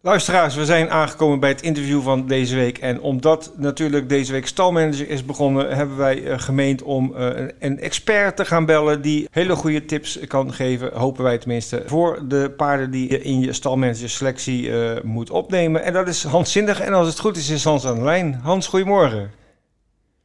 [0.00, 2.78] Luisteraars, we zijn aangekomen bij het interview van deze week.
[2.78, 7.80] En omdat natuurlijk deze week stalmanager is begonnen, hebben wij uh, gemeend om uh, een
[7.80, 12.50] expert te gaan bellen die hele goede tips kan geven, hopen wij tenminste, voor de
[12.56, 15.82] paarden die je in je stalmanager selectie uh, moet opnemen.
[15.82, 16.80] En dat is Hans Zindig.
[16.80, 18.40] En als het goed is, is Hans aan de lijn.
[18.42, 19.30] Hans, goedemorgen.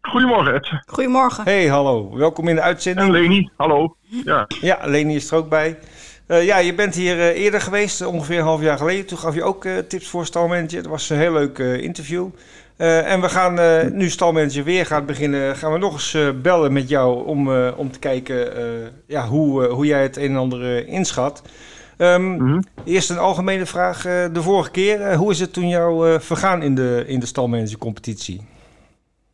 [0.01, 0.81] Goedemorgen, Ed.
[0.85, 1.43] Goedemorgen.
[1.43, 2.17] Hey, hallo.
[2.17, 3.07] Welkom in de uitzending.
[3.07, 3.95] En Leni, hallo.
[4.01, 5.77] Ja, ja Leni is er ook bij.
[6.27, 9.05] Uh, ja, je bent hier uh, eerder geweest, ongeveer een half jaar geleden.
[9.05, 10.77] Toen gaf je ook uh, tips voor stalmanager.
[10.77, 12.27] Het was een heel leuk interview.
[12.77, 13.53] en we gaan
[13.97, 15.55] nu stalmanager weer gaat beginnen.
[15.55, 18.53] Gaan we nog eens bellen met jou om, om te kijken
[19.07, 21.41] ja, hoe, hoe jij het een en ander inschat.
[21.97, 22.63] Um, mm -hmm.
[22.83, 24.01] Eerst een algemene vraag.
[24.01, 28.41] de vorige keer, hoe is het toen jou vergaan in de, in de stalmanager competitie?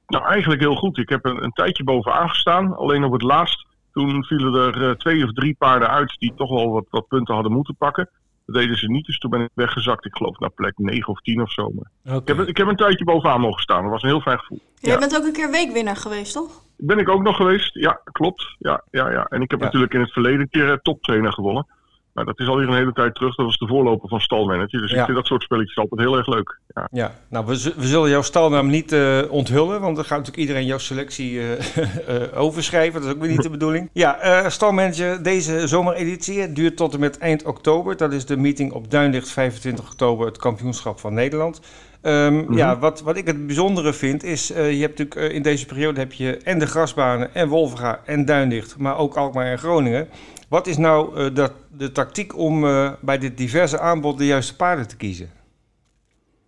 [0.07, 0.97] Nou, eigenlijk heel goed.
[0.97, 2.75] Ik heb een, een tijdje bovenaan gestaan.
[2.77, 6.49] Alleen op het laatst, toen vielen er uh, twee of drie paarden uit die toch
[6.49, 8.09] wel wat, wat, punten hadden moeten pakken.
[8.45, 10.05] Dat deden ze niet, dus toen ben ik weggezakt.
[10.05, 11.71] Ik geloof naar plek 9 of 10 of zo.
[11.75, 12.17] Maar okay.
[12.17, 13.81] ik, heb, ik heb een tijdje bovenaan mogen staan.
[13.81, 14.59] Dat was een heel fijn gevoel.
[14.79, 14.99] Jij ja.
[14.99, 16.61] bent ook een keer weekwinnaar geweest, toch?
[16.77, 18.55] Ben ik ook nog geweest, ja, klopt.
[18.59, 19.25] Ja, ja, ja.
[19.25, 19.65] En ik heb ja.
[19.65, 21.67] natuurlijk in het verleden een keer toptrainer gewonnen.
[22.25, 23.35] Dat is alweer een hele tijd terug.
[23.35, 24.81] Dat was de voorloper van Stalmanager.
[24.81, 24.99] Dus ja.
[24.99, 26.59] ik vind dat soort spelletjes altijd heel erg leuk.
[26.73, 27.13] Ja, ja.
[27.29, 29.81] nou, we, we zullen jouw stalnaam niet uh, onthullen.
[29.81, 33.01] Want dan gaat natuurlijk iedereen jouw selectie uh, uh, overschrijven.
[33.01, 33.89] Dat is ook weer niet de bedoeling.
[33.93, 37.97] Ja, Stalmanager, deze zomereditie duurt tot en met eind oktober.
[37.97, 41.61] Dat is de meeting op Duinlicht 25 oktober, het kampioenschap van Nederland.
[42.01, 42.57] Um, mm -hmm.
[42.57, 46.13] Ja, wat, wat ik het bijzondere vind is, je hebt natuurlijk in deze periode heb
[46.13, 50.07] je en de grasbanen en Wolverga en Duinlicht, maar ook Alkmaar en Groningen.
[50.49, 54.55] Wat is nou uh, de, de, tactiek om uh, bij dit diverse aanbod de juiste
[54.55, 55.29] paarden te kiezen?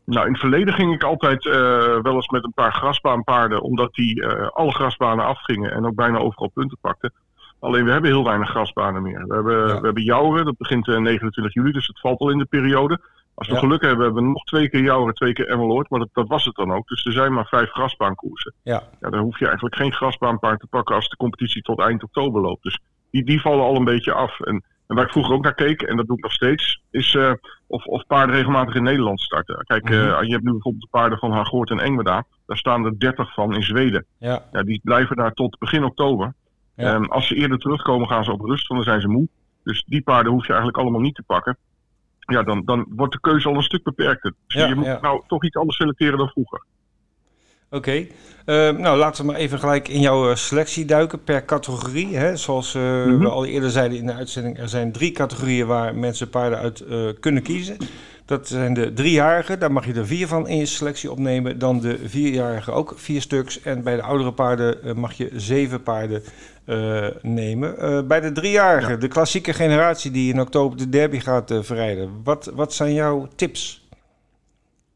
[0.05, 1.53] Nou, in het verleden ging ik altijd uh,
[2.01, 6.51] wel eens met een paar grasbaanpaarden, omdat die alle grasbanen afgingen en ook bijna overal
[6.53, 7.13] punten pakten.
[7.59, 9.27] Alleen we hebben heel weinig grasbanen meer.
[9.27, 9.79] We hebben, ja.
[9.79, 12.99] we hebben Jouren, dat begint 29 juli, dus het valt al in de periode.
[13.33, 13.59] Als we ja.
[13.59, 16.45] geluk hebben, hebben we nog twee keer Jouren, twee keer Emmeloord, maar dat, dat, was
[16.45, 16.87] het dan ook.
[16.87, 18.53] Dus er zijn maar vijf grasbaankoersen.
[18.63, 18.83] Ja.
[18.99, 19.09] ja.
[19.09, 22.63] Dan hoef je eigenlijk geen grasbaanpaard te pakken als de competitie tot eind oktober loopt.
[22.63, 22.79] Dus
[23.11, 24.39] die, die vallen al een beetje af.
[24.39, 27.13] En, en waar ik vroeger ook naar keek, en dat doe ik nog steeds, is
[27.13, 27.31] uh,
[27.67, 29.63] of, of paarden regelmatig in Nederland starten.
[29.65, 32.23] Kijk, uh, je hebt nu bijvoorbeeld de paarden van Hagoort en Engweda.
[32.45, 34.05] Daar staan er 30 van in Zweden.
[34.17, 34.43] Ja.
[34.51, 36.33] ja die blijven daar tot begin oktober.
[36.75, 36.93] Ja.
[36.93, 39.27] Um, als ze eerder terugkomen, gaan ze op rust, want dan zijn ze moe.
[39.63, 41.57] Dus die paarden hoef je eigenlijk allemaal niet te pakken.
[42.29, 44.33] Ja, dan, dan wordt de keuze al een stuk beperkter.
[44.47, 44.99] Dus ja, je moet ja.
[45.01, 46.63] nou toch iets anders selecteren dan vroeger.
[47.71, 48.71] Oké, okay.
[48.71, 52.17] uh, nou laten we maar even gelijk in jouw selectie duiken per categorie.
[52.17, 52.35] Hè?
[52.35, 53.19] Zoals uh, mm -hmm.
[53.19, 56.83] we al eerder zeiden in de uitzending, er zijn drie categorieën waar mensen paarden uit
[56.89, 57.77] uh, kunnen kiezen.
[58.29, 61.59] Dat zijn de driejarigen, daar mag je er vier van in je selectie opnemen.
[61.59, 63.61] Dan de vierjarigen ook vier stuks.
[63.61, 66.23] En bij de oudere paarden mag je zeven paarden
[67.21, 68.07] nemen.
[68.07, 68.97] bij de driejarigen, ja.
[68.97, 72.09] de klassieke generatie die in oktober de derby gaat verrijden.
[72.23, 73.88] Wat, wat zijn jouw tips?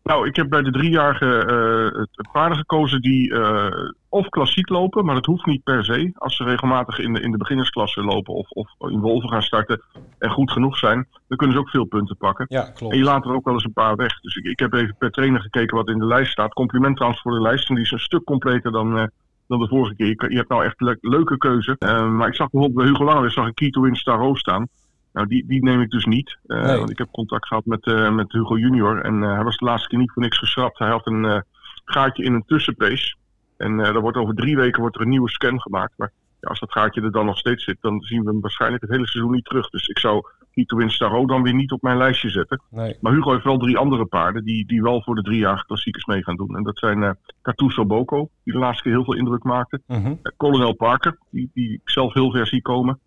[0.04, 3.68] Nou, ik heb bij de driejarigen uh, paarden gekozen die uh,
[4.10, 6.12] of klassiek lopen, maar dat hoeft niet per se.
[6.14, 9.82] Als ze regelmatig in de, in de beginnersklasse lopen of, of in Wolven gaan starten
[10.18, 12.46] en goed genoeg zijn, dan kunnen ze ook veel punten pakken.
[12.50, 12.94] Ja, klopt.
[12.94, 14.20] En je laat er ook wel eens een paar weg.
[14.20, 16.54] Dus ik, ik heb even per trainer gekeken wat in de lijst staat.
[16.54, 19.04] Compliment trouwens voor de lijst, en die is een stuk completer dan, uh,
[19.48, 20.08] dan de vorige keer.
[20.08, 21.76] Je, je hebt nou echt le leuke keuze.
[22.18, 24.68] maar ik zag bijvoorbeeld bij Hugo Langeweg zag ik Kito in Starro staan.
[25.14, 26.38] Nou, die, die neem ik dus niet.
[26.48, 26.78] Uh, nee.
[26.78, 29.02] Want ik heb contact gehad met, uh, met Hugo Junior.
[29.02, 30.80] En uh, hij was de laatste keer niet voor niks geschrapt.
[30.80, 31.44] Hij had een
[31.86, 33.16] gaatje in een tussenpace.
[33.58, 35.94] En er wordt over drie weken wordt er een nieuwe scan gemaakt.
[35.98, 38.82] Maar ja, als dat gaatje er dan nog steeds zit, dan zien we hem waarschijnlijk
[38.82, 39.70] het hele seizoen niet terug.
[39.70, 40.24] Dus ik zou
[40.54, 42.62] Hito Win Starro dan weer niet op mijn lijstje zetten.
[42.70, 42.98] Nee.
[43.02, 46.24] Maar Hugo heeft wel drie andere paarden die, die wel voor de driejarige klassiekers mee
[46.24, 46.56] gaan doen.
[46.56, 47.10] En dat zijn uh,
[47.42, 49.82] Cartuso Boko, die de laatste keer heel veel indruk maakte.
[49.88, 50.20] Mm -hmm.
[50.38, 53.00] Colonel Parker, die, die ik zelf heel ver zie komen.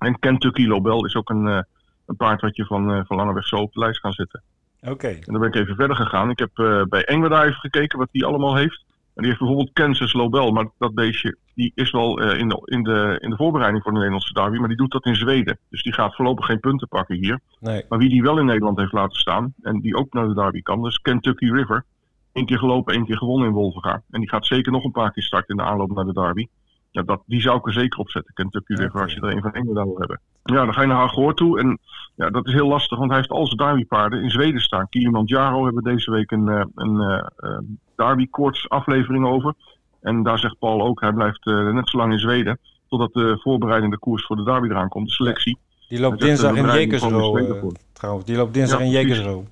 [0.00, 1.60] En Kentucky Lobel is ook een, uh,
[2.06, 4.42] een paard wat je van, uh, van lange weg zo op de lijst kan zetten.
[4.80, 5.08] Oké.
[5.08, 6.30] En dan ben ik even verder gegaan.
[6.30, 8.84] Ik heb uh, bij Engweda even gekeken wat die allemaal heeft.
[8.88, 10.52] En die heeft bijvoorbeeld Kansas Lobel.
[10.52, 13.98] Maar dat beestje die is wel in, de, in, de, in de voorbereiding voor de
[13.98, 14.58] Nederlandse derby.
[14.58, 15.58] Maar die doet dat in Zweden.
[15.70, 17.40] Dus die gaat voorlopig geen punten pakken hier.
[17.58, 17.84] Nee.
[17.88, 19.54] Maar wie die wel in Nederland heeft laten staan.
[19.62, 20.82] En die ook naar de derby kan.
[20.82, 21.84] Dus Kentucky River.
[22.32, 24.02] Eén keer gelopen, één keer gewonnen in Wolvenga.
[24.10, 26.46] En die gaat zeker nog een paar keer starten in de aanloop naar de derby.
[26.90, 29.02] Ja, dat, die zou ik er zeker op zetten, Kentucky River, okay.
[29.02, 30.20] als je er een van Engeland wil hebben.
[30.44, 31.58] Ja, dan ga je naar Hagoor toe.
[31.58, 31.78] En
[32.14, 34.88] ja, dat is heel lastig, want hij heeft al zijn derbypaarden in Zweden staan.
[34.88, 37.58] Kilimanjaro hebben deze week een, uh, een uh,
[37.96, 39.54] derby koorts aflevering over.
[40.00, 42.58] En daar zegt Paul ook, hij blijft uh, net zo lang in Zweden.
[42.88, 45.58] Totdat de voorbereidende koers voor de derby eraan komt, de selectie.
[45.88, 48.24] Die loopt dinsdag in Jekersro, trouwens.
[48.26, 49.44] Die loopt dinsdag ja, in Jekersro.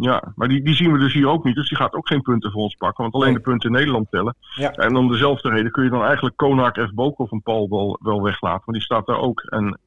[0.00, 1.54] Ja, maar die, die zien we dus hier ook niet.
[1.54, 3.02] Dus die gaat ook geen punten voor ons pakken.
[3.02, 4.36] Want alleen de punten in Nederland tellen.
[4.54, 4.70] Ja.
[4.70, 6.92] En om dezelfde reden kun je dan eigenlijk Konak F.
[6.92, 8.62] Bokov van Paul wel, wel weglaten.
[8.64, 9.40] Want die staat daar ook.
[9.40, 9.78] En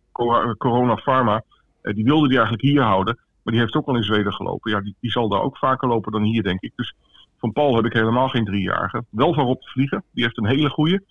[0.58, 1.44] Corona Pharma,
[1.82, 3.20] die wilde die eigenlijk hier houden.
[3.44, 4.72] Maar die heeft ook al in Zweden gelopen.
[4.72, 6.72] Ja, die, die zal daar ook vaker lopen dan hier, denk ik.
[6.76, 6.96] Dus
[7.38, 9.04] van Paul heb ik helemaal geen driejarige.
[9.10, 10.04] Wel van Rob te vliegen.
[10.14, 11.04] Die heeft een hele goede.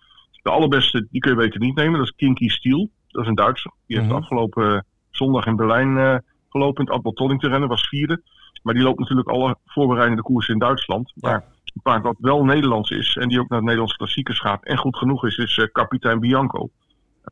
[0.43, 1.99] De allerbeste, die kun je beter niet nemen.
[1.99, 2.91] Dat is Kinky Steel.
[3.09, 3.73] Dat is een Duitser.
[3.87, 4.23] Die heeft mm -hmm.
[4.23, 6.81] afgelopen zondag in Berlijn gelopen.
[6.81, 7.69] In het Adbaltolling te rennen.
[7.69, 8.23] Was vierde.
[8.63, 11.13] Maar die loopt natuurlijk alle voorbereidende koersen in Duitsland.
[11.15, 14.65] Maar een paard wat wel Nederlands is en die ook naar de Nederlandse klassiekers gaat
[14.65, 16.71] en goed genoeg is, is uh, kapitein Bianco.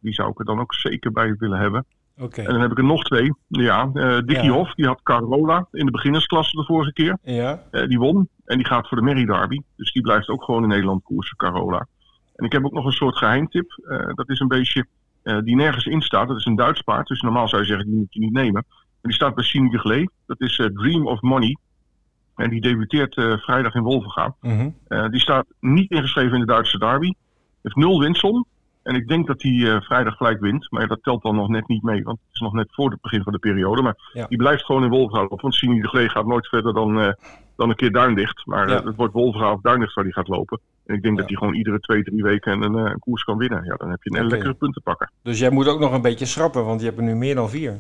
[0.00, 1.85] Die zou ik er dan ook zeker bij willen hebben.
[2.18, 2.44] Okay.
[2.44, 3.35] En dan heb ik er nog twee.
[3.48, 4.50] Ja, uh, Dickie Ja.
[4.50, 7.18] Hof, die had Carola in de beginnersklasse de vorige keer.
[7.22, 9.61] Ja, Uh, die won en die gaat voor de Merry Derby.
[9.76, 11.87] Dus die blijft ook gewoon in Nederland koersen, Carola.
[12.35, 13.78] En ik heb ook nog een soort geheimtip.
[13.83, 14.87] Uh, dat is een beestje
[15.24, 16.28] uh, die nergens in staat.
[16.28, 17.07] Dat is een Duits paard.
[17.07, 18.64] Dus normaal zou je zeggen, die moet je niet nemen.
[19.09, 20.11] Die staat bij de Glee.
[20.27, 21.57] Dat is uh, Dream of Money.
[22.37, 24.35] En die debuteert uh, vrijdag in Wolvenga.
[24.40, 24.71] mhm.
[24.88, 27.12] Uh, die staat niet ingeschreven in de Duitse derby.
[27.62, 28.47] Heeft nul winstsom.
[28.83, 30.71] En ik denk dat hij uh, vrijdag gelijk wint.
[30.71, 32.03] Maar dat telt dan nog net niet mee.
[32.03, 33.83] Want het is nog net voor het begin van de periode.
[33.83, 34.27] Maar Ja.
[34.27, 35.38] die blijft gewoon in Wolvenga lopen.
[35.40, 37.09] Want Sini de Glee gaat nooit verder dan, uh,
[37.57, 38.47] dan een keer Duindicht.
[38.47, 38.79] Maar Ja.
[38.81, 40.61] uh, het wordt Wolvenga of Duindicht waar hij gaat lopen.
[40.87, 41.21] En ik denk Ja.
[41.21, 43.64] dat hij gewoon iedere twee, drie weken een, een koers kan winnen.
[43.64, 45.11] Ja, dan heb je een lekkere puntenpakker.
[45.23, 47.51] Dus jij moet ook nog een beetje schrappen, want je hebt er nu meer dan
[47.51, 47.77] vier.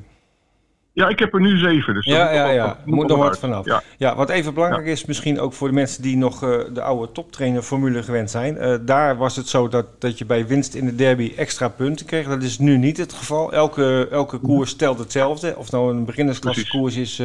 [0.98, 1.94] Ja, ik heb er nu zeven.
[1.94, 2.64] Dus Ja, ja, ja.
[2.66, 3.64] wat- Er moet nog wel wat vanaf.
[3.66, 3.82] Ja.
[3.96, 7.12] Ja, wat even belangrijk is, misschien ook voor de mensen die nog eh, de oude
[7.12, 8.56] toptrainer formule gewend zijn.
[8.58, 12.06] Eh, daar was het zo dat, dat je bij winst in de derby extra punten
[12.06, 12.26] kreeg.
[12.26, 13.52] Dat is nu niet het geval.
[13.52, 15.54] Elke, elke koers telt hetzelfde.
[15.56, 16.80] Of nou een beginnersklasse Precies.
[16.80, 17.22] koers is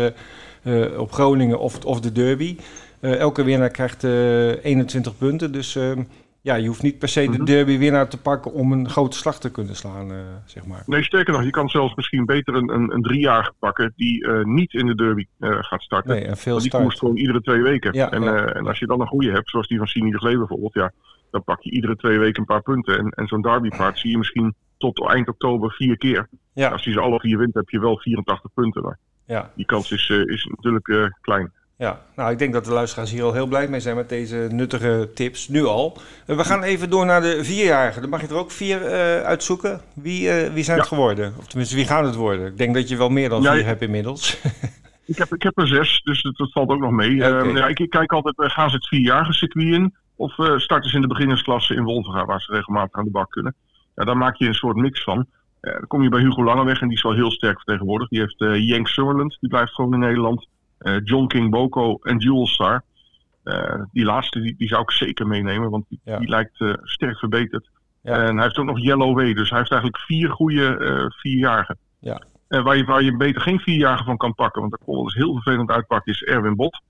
[0.64, 2.58] eh, op Groningen of, of de derby.
[3.00, 5.52] Elke winnaar krijgt eh 21 punten.
[5.52, 5.92] Dus eh,
[6.44, 7.46] ja, je hoeft niet per se de Mhm.
[7.46, 10.84] derby winnaar te pakken om een grote slag te kunnen slaan, eh, zeg maar.
[10.86, 14.44] Nee, sterker nog, je kan zelfs misschien beter een, een, een driejarige pakken die eh,
[14.44, 16.12] niet in de derby eh, gaat starten.
[16.12, 17.00] Nee, en veel die koerst start.
[17.00, 17.94] gewoon iedere twee weken.
[17.94, 18.46] Ja, en, ja.
[18.46, 20.92] en als je dan een goede hebt, zoals die van Sini de Glee bijvoorbeeld, ja,
[21.32, 22.98] dan pak je iedere twee weken een paar punten.
[22.98, 26.28] En, en zo'n derbypaard zie je misschien tot eind oktober vier keer.
[26.54, 28.82] Ja, Als hij ze alle vier wint, heb je wel 84 punten.
[28.84, 29.52] Maar ja.
[29.56, 31.52] die kans is, is natuurlijk klein.
[31.78, 34.48] Ja, nou ik denk dat de luisteraars hier al heel blij mee zijn met deze
[34.52, 35.98] nuttige tips, nu al.
[36.26, 38.02] Eh, we gaan even door naar de vierjarigen.
[38.02, 39.82] Dan mag je er ook vier eh, uitzoeken.
[39.96, 41.34] Wie, eh, wie zijn het geworden?
[41.38, 42.46] Of tenminste, wie gaan het worden?
[42.46, 44.38] Ik denk dat je wel meer dan Ja, vier hebt inmiddels.
[45.06, 47.16] Ik heb, ik heb er zes, dus dat, dat valt ook nog mee.
[47.16, 47.38] Oké.
[47.38, 49.96] Ehm, ja, ik, ik kijk altijd, gaan ze het vierjarige circuit in?
[50.16, 53.56] Of starten ze in de beginnersklasse in Wolvenga, waar ze regelmatig aan de bak kunnen?
[53.96, 55.26] Ja, daar maak je een soort mix van.
[55.62, 58.10] Dan kom je bij Hugo Langeweg en die is wel heel sterk vertegenwoordigd.
[58.10, 60.48] Die heeft Jenk Summerland, die blijft gewoon in Nederland.
[60.84, 62.84] Eh, John King Boko en Jewel Star.
[63.43, 66.17] Eh, die laatste die, die zou ik zeker meenemen, want die, Ja.
[66.19, 67.69] die lijkt eh, sterk verbeterd.
[68.02, 68.13] Ja.
[68.17, 71.78] En hij heeft ook nog Yellow Way, dus hij heeft eigenlijk vier goede vierjarigen.
[72.00, 72.22] Ja.
[72.48, 75.04] En waar je, waar je beter geen vierjarige van kan pakken, want dat kon wel
[75.04, 76.82] eens heel vervelend uitpakken, is Erwin Bot.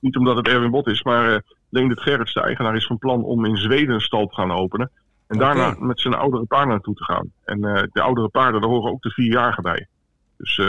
[0.00, 1.38] Niet omdat het Erwin Bot is, maar eh
[1.70, 4.90] Leendert Gerrits, de eigenaar, is van plan om in Zweden een stal te gaan openen.
[5.26, 7.32] En daarna met zijn oudere paarden naartoe te gaan.
[7.44, 7.60] En
[7.92, 9.86] de oudere paarden, daar horen ook de vierjarigen bij.
[10.36, 10.60] Dus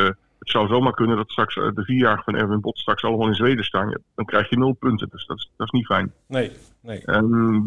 [0.44, 3.36] het zou zomaar kunnen dat straks eh, de vierjarigen van Erwin Bot straks allemaal in
[3.36, 3.94] Zweden staan.
[4.16, 6.14] Dan krijg je nul punten, dus dat is, dat is niet fijn.
[6.28, 6.52] Nee,
[6.82, 7.02] nee.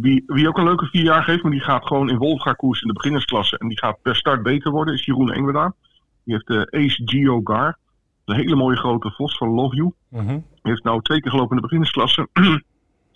[0.00, 2.88] Wie, wie ook een leuke vierjarige heeft, maar die gaat gewoon in Wolfga koers in
[2.88, 3.58] de beginnersklasse.
[3.58, 5.74] En die gaat per start beter worden, is Jeroen Engweda.
[6.24, 7.78] Die heeft de Ace Gio Gar.
[8.24, 9.92] Een hele mooie grote vos van Love You.
[10.08, 10.26] Mhm.
[10.28, 12.28] Die heeft nou twee keer gelopen in de beginnersklasse.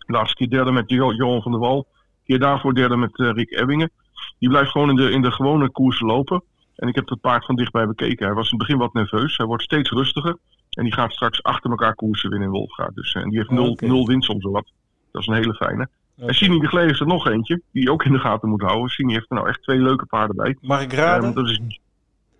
[0.06, 1.76] De laatste keer derde met Jo- Johan van der Wal.
[1.78, 3.90] Een keer daarvoor derde met eh, Rick Ebbingen.
[4.38, 6.42] Die blijft gewoon in de, in de gewone koers lopen.
[6.80, 8.26] En ik heb het paard van dichtbij bekeken.
[8.26, 9.36] Hij was in het begin wat nerveus.
[9.36, 10.36] Hij wordt steeds rustiger.
[10.70, 12.90] En die gaat straks achter elkaar koersen winnen in Wolfga.
[12.94, 13.86] Dus, eh, en die heeft nul, Oké.
[13.86, 14.72] nul winst om zowat.
[15.12, 15.88] Dat is een hele fijne.
[16.16, 17.62] En Sini de Glee is er nog eentje.
[17.72, 18.88] Die je ook in de gaten moet houden.
[18.88, 20.56] Sini heeft er nou echt twee leuke paarden bij.
[20.60, 21.24] Mag ik raden?
[21.24, 21.60] Ehm, dat is,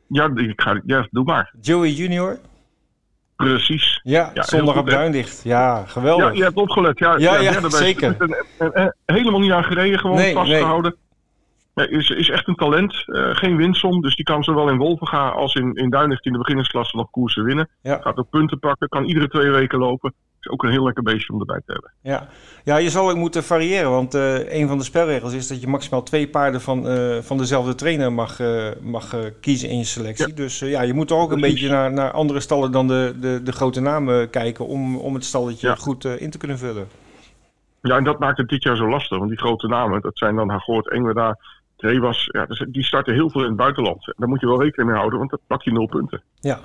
[0.08, 1.54] ja, ik ga, ja, doe maar.
[1.60, 2.38] Joey Junior?
[3.36, 4.00] Precies.
[4.02, 4.90] Ja, heel zondag op?
[4.90, 5.42] Duindicht.
[5.44, 6.26] Ja, geweldig.
[6.26, 6.98] Ja, je hebt opgelet.
[6.98, 8.16] Ja, Ja, ja, zeker.
[8.58, 10.94] En- helemaal niet aan gereden, gewoon Nee, vastgehouden.
[11.74, 13.04] Ja, is, is echt een talent.
[13.06, 14.00] Uh, geen winsom.
[14.00, 17.44] Dus die kan zowel in Wolvenga als in, in Duinlicht in de beginnersklasse nog koersen
[17.44, 17.68] winnen.
[17.82, 18.88] Gaat ook punten pakken.
[18.88, 20.14] Kan iedere twee weken lopen.
[20.40, 21.92] Is ook een heel lekker beestje om erbij te hebben.
[22.02, 22.28] Ja,
[22.64, 23.90] ja je zal ook moeten variëren.
[23.90, 27.38] Want uh, een van de spelregels is dat je maximaal twee paarden van, uh, van
[27.38, 28.38] dezelfde trainer mag,
[28.82, 30.34] mag kiezen in je selectie.
[30.34, 33.52] Dus ja, je moet ook een beetje naar, naar andere stallen dan de, de, de
[33.52, 34.66] grote namen kijken.
[34.66, 36.88] Om, om het stalletje goed in te kunnen vullen.
[37.82, 39.18] Ja, en dat maakt het dit jaar zo lastig.
[39.18, 41.38] Want die grote namen, dat zijn dan Hagoort, Engweda,
[41.80, 42.28] Trebas.
[42.32, 44.12] Ja, dus die starten heel veel in het buitenland.
[44.16, 46.22] Daar moet je wel rekening mee houden, want dan pak je nul punten.
[46.40, 46.58] Ja.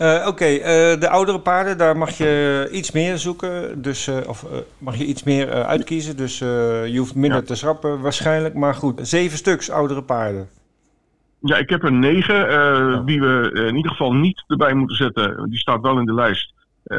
[0.00, 3.82] Uh, Oké, okay, uh, de oudere paarden, daar mag je iets meer zoeken.
[3.82, 4.46] Dus, uh, of
[4.78, 6.16] mag je iets meer uitkiezen.
[6.16, 7.46] Dus je hoeft minder ja.
[7.46, 8.54] te schrappen waarschijnlijk.
[8.54, 10.48] Maar goed, zeven stuks oudere paarden.
[11.40, 12.50] Ja, ik heb er negen.
[12.50, 12.96] Ja.
[12.96, 15.50] Die we in ieder geval niet erbij moeten zetten.
[15.50, 16.52] Die staat wel in de lijst.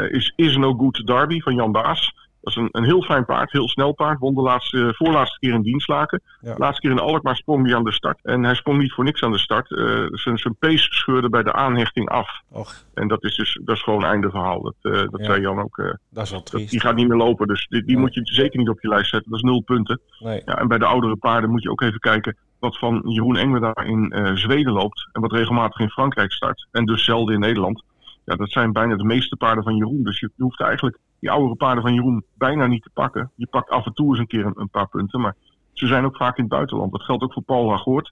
[0.09, 2.13] is Is No Good Derby van Jan Baas.
[2.43, 4.19] Dat is een, een heel fijn paard, heel snel paard.
[4.19, 6.21] Won de laatste, voorlaatste keer in dienstlaken.
[6.41, 6.55] Ja.
[6.57, 8.19] Laatste keer in Alkmaar sprong hij aan de start.
[8.23, 9.69] En hij sprong niet voor niks aan de start.
[9.69, 12.41] Uh, zijn, zijn pees scheurde bij de aanhechting af.
[12.49, 12.73] Och.
[12.93, 14.61] En dat is dus dat is gewoon einde verhaal.
[14.61, 15.25] Dat, uh, dat ja.
[15.25, 15.77] zei Jan ook.
[15.77, 16.71] Uh, dat is wel triest.
[16.71, 19.09] die gaat niet meer lopen, dus die, die moet je zeker niet op je lijst
[19.09, 19.31] zetten.
[19.31, 19.99] Dat is nul punten.
[20.19, 20.41] Nee.
[20.45, 23.59] Ja, en bij de oudere paarden moet je ook even kijken wat van Jeroen Engwe
[23.59, 25.09] daar in Zweden loopt.
[25.11, 26.67] En wat regelmatig in Frankrijk start.
[26.71, 27.83] En dus zelden in Nederland.
[28.25, 30.03] Ja, dat zijn bijna de meeste paarden van Jeroen.
[30.03, 33.31] Dus je hoeft eigenlijk die oudere paarden van Jeroen bijna niet te pakken.
[33.35, 35.35] Je pakt af en toe eens een keer een, een paar punten, maar
[35.73, 36.91] ze zijn ook vaak in het buitenland.
[36.91, 38.11] Dat geldt ook voor Paul Lagoort.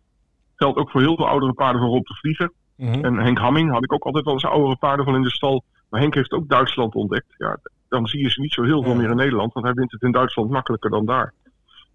[0.55, 2.51] geldt ook voor heel veel oudere paarden van Rob de Vlieger.
[2.77, 3.05] Mhm.
[3.05, 5.63] En Henk Hamming had ik ook altijd wel eens oudere paarden van in de stal.
[5.89, 7.35] Maar Henk heeft ook Duitsland ontdekt.
[7.37, 7.57] Ja,
[7.89, 10.01] dan zie je ze niet zo heel veel meer in Nederland, want hij wint het
[10.01, 11.33] in Duitsland makkelijker dan daar.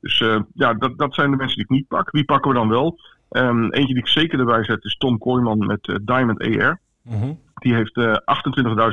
[0.00, 2.10] Dus uh, ja, dat, dat zijn de mensen die ik niet pak.
[2.10, 2.98] Wie pakken we dan wel?
[3.30, 6.80] Um, eentje die ik zeker erbij zet is Tom Kooijman met uh, Diamond AR.
[7.02, 8.16] Mm Die heeft uh, 28.000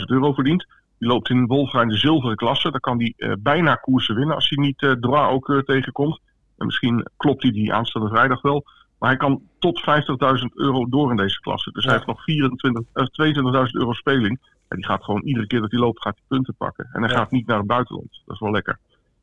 [0.06, 0.66] euro verdiend.
[0.98, 2.72] Die loopt in Wolfga in de zilveren klasse.
[2.72, 6.20] Daar kan hij uh, bijna koersen winnen als hij niet uh, Droit ook uh, tegenkomt.
[6.58, 8.64] En misschien klopt hij die aanstaande vrijdag wel.
[9.00, 11.72] Maar hij kan tot 50.000 euro door in deze klasse.
[11.72, 11.90] Dus ja.
[11.90, 14.40] hij heeft nog 24, 22.000 euro speling.
[14.68, 16.90] En die gaat gewoon iedere keer dat hij loopt, gaat hij punten pakken.
[16.92, 17.18] En hij ja.
[17.18, 18.22] gaat niet naar het buitenland.
[18.26, 18.80] Dat is wel lekker.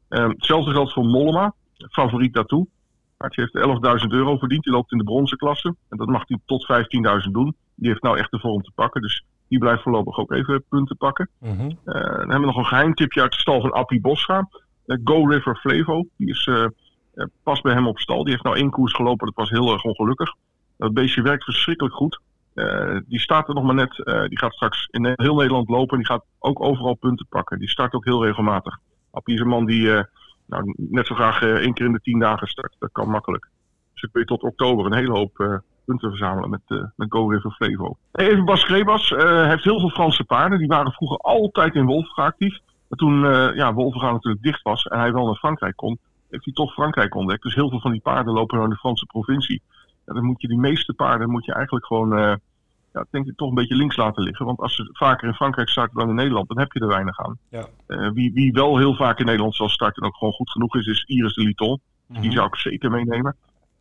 [0.09, 1.55] Um, hetzelfde geldt voor Mollema.
[1.77, 2.67] Favoriet daartoe.
[3.19, 4.65] Hij heeft 11.000 euro verdiend.
[4.65, 5.75] Die loopt in de bronzen klasse.
[5.89, 6.67] En dat mag hij tot
[7.25, 7.57] 15.000 doen.
[7.75, 9.03] Die heeft nou echt de vorm te pakken.
[9.03, 11.29] Dus die blijft voorlopig ook even punten pakken.
[11.39, 11.69] Mm -hmm.
[11.69, 14.49] uh, dan hebben we nog een geheim tipje uit de stal van Appie Boscha.
[14.87, 16.07] Uh, Go River Flevo.
[16.17, 16.67] Die is uh,
[17.43, 18.23] pas bij hem op stal.
[18.23, 19.27] Die heeft nou één koers gelopen.
[19.27, 20.35] Dat was heel erg ongelukkig.
[20.77, 22.21] Dat beestje werkt verschrikkelijk goed.
[23.07, 23.95] die staat er nog maar net.
[24.29, 25.99] die gaat straks in heel Nederland lopen.
[25.99, 27.59] Die gaat ook overal punten pakken.
[27.59, 28.79] Die start ook heel regelmatig.
[29.11, 29.87] Appie is een man die
[30.47, 32.77] nou, net zo graag één keer in de tien dagen start.
[32.79, 33.49] Dat kan makkelijk.
[33.93, 37.51] Dus ik weet tot oktober een hele hoop punten verzamelen met, uh, met Go River
[37.51, 37.97] Flevo.
[38.13, 40.59] Even Bas Grebas uh, heeft heel veel Franse paarden.
[40.59, 42.59] Die waren vroeger altijd in Wolfga actief.
[42.89, 45.99] Maar toen uh, ja, natuurlijk dicht was en hij wel naar Frankrijk kon,
[46.31, 47.43] heeft hij toch Frankrijk ontdekt.
[47.43, 49.63] Dus heel veel van die paarden lopen nou in de Franse provincie.
[50.07, 52.39] Ja, dan moet je die meeste paarden moet je eigenlijk gewoon,
[52.93, 54.47] ja, denk ik, toch een beetje links laten liggen.
[54.47, 57.19] Want als ze vaker in Frankrijk starten dan in Nederland, dan heb je er weinig
[57.19, 57.39] aan.
[57.49, 57.67] Ja.
[58.13, 60.87] wie, wie wel heel vaak in Nederland zal starten en ook gewoon goed genoeg is,
[60.87, 61.81] is Iris de Liton.
[62.07, 63.37] Die zou ik zeker meenemen.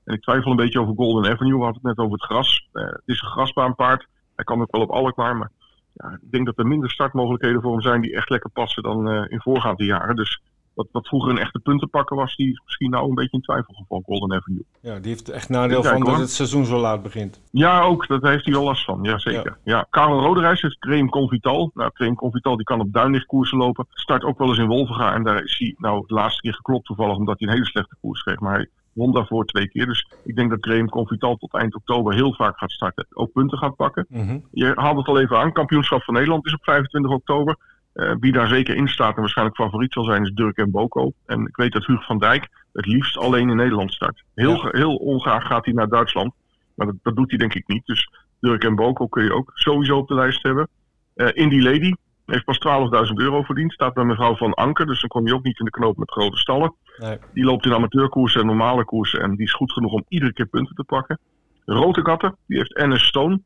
[0.10, 1.58] En ik twijfel een beetje over Golden Avenue.
[1.58, 2.68] We hadden het net over het gras.
[2.74, 4.08] Uh, het is een grasbaanpaard.
[4.36, 5.36] Hij kan ook wel op Alkmaar.
[5.38, 5.52] Maar
[5.94, 9.08] ja, ik denk dat er minder startmogelijkheden voor hem zijn die echt lekker passen dan
[9.08, 10.16] uh, in voorgaande jaren.
[10.16, 10.42] Dus
[10.74, 14.02] wat, wat vroeger een echte puntenpakker was, die is misschien nou een beetje in twijfelgeval,
[14.06, 14.66] Golden Avenue.
[14.82, 17.42] Ja, die heeft echt nadeel van dat het seizoen zo laat begint.
[17.52, 18.08] Ja, ook.
[18.08, 19.00] Dat heeft hij wel last van.
[19.02, 19.58] Ja, zeker.
[19.64, 19.76] Ja.
[19.78, 19.88] ja.
[19.90, 21.72] Karel Roderijs heeft Cream Convital.
[21.74, 23.86] Nou, Cream Convital die kan op duinlichtkoersen lopen.
[23.90, 25.14] Start ook wel eens in Wolvenga.
[25.14, 27.96] En daar is hij nou de laatste keer geklopt toevallig, omdat hij een hele slechte
[28.02, 28.40] koers kreeg.
[28.40, 29.86] Maar hij won daarvoor twee keer.
[29.86, 33.06] Dus ik denk dat Graham Convital tot eind oktober heel vaak gaat starten.
[33.10, 34.06] Ook punten gaat pakken.
[34.10, 34.46] Mm -hmm.
[34.52, 35.52] Je haalt het al even aan.
[35.52, 37.58] Kampioenschap van Nederland is op 25 oktober.
[37.94, 41.12] Uh, wie daar zeker in staat en waarschijnlijk favoriet zal zijn is Dirk en Boko.
[41.26, 44.24] En ik weet dat Hugo van Dijk het liefst alleen in Nederland start.
[44.36, 44.70] Heel, ja.
[44.72, 46.34] heel ongraag gaat hij naar Duitsland.
[46.76, 47.86] Maar dat, dat, doet hij denk ik niet.
[47.86, 48.10] Dus
[48.40, 50.68] Dirk en Boko kun je ook sowieso op de lijst hebben.
[51.16, 51.94] Uh, Indie Lady
[52.30, 53.74] heeft pas 12.000 euro verdiend.
[53.74, 54.86] Staat bij mevrouw Van Anker.
[54.86, 56.76] Dus dan kom je ook niet in de knoop met grote stallen.
[56.98, 57.18] Nee.
[57.34, 59.22] Die loopt in amateurkoersen en normale koersen.
[59.22, 61.20] En die is goed genoeg om iedere keer punten te pakken.
[61.66, 63.42] Rote Katten, die heeft Ennis Stone.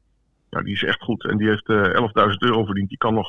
[0.50, 1.26] Ja, die is echt goed.
[1.26, 1.94] En die heeft uh, 11.000
[2.38, 2.90] euro verdiend.
[2.90, 3.28] Die kan nog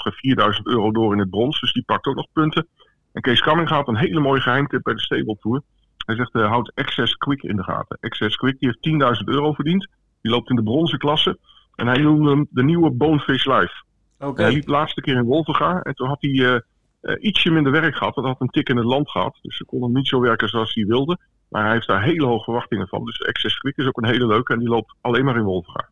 [0.57, 1.61] 4.000 euro door in het brons.
[1.61, 2.67] Dus die pakt ook nog punten.
[3.13, 5.63] En Kees Kamming gaat een hele mooie geheimtip bij de Stable Tour.
[6.07, 7.99] Hij zegt, uh, houd Access Quick in de gaten.
[8.01, 9.89] Access Quick, die heeft 10.000 euro verdiend.
[10.23, 11.39] Die loopt in de bronzen klasse.
[11.75, 13.83] En hij noemde hem de nieuwe Bonefish Life.
[14.27, 14.45] Okay.
[14.45, 15.83] Hij liep de laatste keer in Wolvenga.
[15.83, 16.59] En toen had hij uh,
[17.03, 18.15] uh, ietsje minder werk gehad.
[18.15, 19.39] Dat had een tik in het land gehad.
[19.43, 21.19] Dus ze konden niet zo werken zoals hij wilde.
[21.49, 23.05] Maar hij heeft daar hele hoge verwachtingen van.
[23.05, 24.53] Dus Access Quick is ook een hele leuke.
[24.53, 25.89] En die loopt alleen maar in Wolvenga.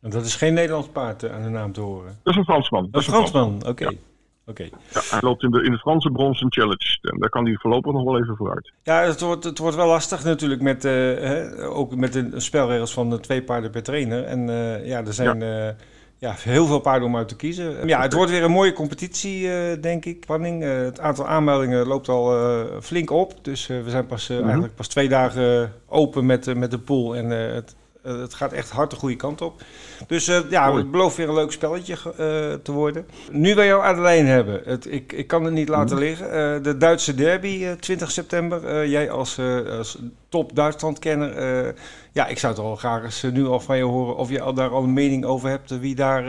[0.00, 2.18] En dat is geen Nederlands paard aan de naam te horen?
[2.22, 2.88] Dat is een Fransman.
[2.90, 3.68] Dat is een Fransman, oké.
[3.68, 3.92] Okay.
[3.92, 3.98] Ja.
[4.46, 4.62] Oké.
[4.62, 6.98] Ja, hij loopt in de, in de Franse Bronzen Challenge.
[7.00, 8.72] En daar kan hij voorlopig nog wel even vooruit.
[8.82, 12.92] Ja, het wordt, het wordt wel lastig natuurlijk met, eh, hè, ook met de spelregels
[12.92, 14.24] van de twee paarden per trainer.
[14.24, 15.76] En eh, ja, er zijn ja.
[16.18, 16.34] Ja.
[16.38, 17.86] heel veel paarden om uit te kiezen.
[17.86, 19.48] Ja, het wordt weer een mooie competitie,
[19.80, 20.22] denk ik.
[20.22, 20.62] Spanning.
[20.62, 22.36] het aantal aanmeldingen loopt al
[22.80, 23.34] flink op.
[23.42, 24.44] Dus we zijn pas, mm -hmm.
[24.44, 27.16] eigenlijk pas twee dagen open met, met de pool.
[27.16, 27.74] En het
[28.06, 29.62] uh, het gaat echt hard de goede kant op.
[30.06, 32.16] Dus uh, ja, het belooft weer een leuk spelletje uh,
[32.62, 33.06] te worden.
[33.30, 36.04] Nu wij jou aan de lijn hebben, het, ik, ik kan het niet laten mhm.
[36.04, 36.62] liggen.
[36.62, 38.88] de Duitse derby, 20 september.
[38.88, 39.40] jij als,
[39.78, 39.98] als
[40.28, 41.74] top Duitsland-kenner.
[42.12, 44.54] ja, ik zou het al graag eens nu al van je horen of je al
[44.54, 45.78] daar al een mening over hebt.
[45.78, 46.24] wie daar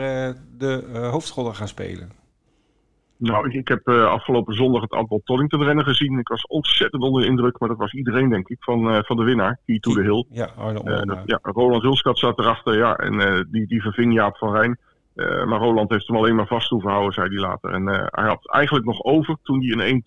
[0.58, 2.25] de hoofdrollen gaan spelen.
[3.18, 6.18] Nou, ik, ik heb uh, afgelopen zondag het aantal Tollington rennen gezien.
[6.18, 9.16] Ik was ontzettend onder de indruk, maar dat was iedereen denk ik, van, uh, van
[9.16, 10.24] de winnaar, Key to the Hill.
[10.30, 14.78] Ja, uh, ja Roland Hulskat zat erachter, ja, en die, die verving Jaap van Rijn.
[15.48, 17.72] maar Roland heeft hem alleen maar vast hoeven houden, zei hij later.
[17.72, 20.02] En hij had eigenlijk nog over toen hij een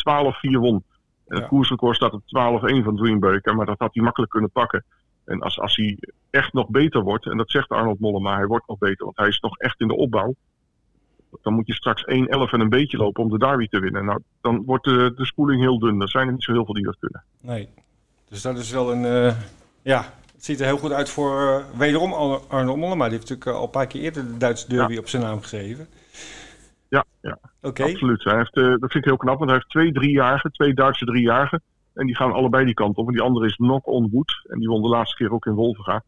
[0.57, 0.83] 1-12-4 won.
[1.27, 1.49] En het ja.
[1.49, 4.85] koersrecord staat op 12-1 van Dreambreaker, maar dat had hij makkelijk kunnen pakken.
[5.25, 5.97] En als, als hij
[6.29, 9.27] echt nog beter wordt, en dat zegt Arnold Mollema, hij wordt nog beter, want hij
[9.27, 10.35] is nog echt in de opbouw
[11.41, 12.05] dan moet je straks 1-11
[12.51, 14.05] en een beetje lopen om de derby te winnen.
[14.05, 16.01] Nou, dan wordt de, de spoeling heel dun.
[16.01, 17.23] Er zijn er niet zo heel veel die dat kunnen.
[17.41, 17.69] Nee,
[18.29, 19.03] dus dat is wel een...
[19.03, 19.33] Uh,
[19.81, 22.13] ja, het ziet er heel goed uit voor uh, wederom
[22.47, 23.03] Arno Mollema.
[23.03, 24.99] Die heeft natuurlijk al een paar keer eerder de Duitse derby ja.
[24.99, 25.87] op zijn naam geschreven.
[26.89, 27.39] Ja, ja.
[27.61, 27.91] Okay.
[27.91, 28.23] absoluut.
[28.23, 31.05] Hij heeft, uh, dat vind ik heel knap, want hij heeft twee driejarigen, twee Duitse
[31.05, 31.61] driejarigen.
[31.93, 33.07] En die gaan allebei die kant op.
[33.07, 34.45] En die andere is Knock on Wood.
[34.47, 36.03] En die won de laatste keer ook in Wolvenga.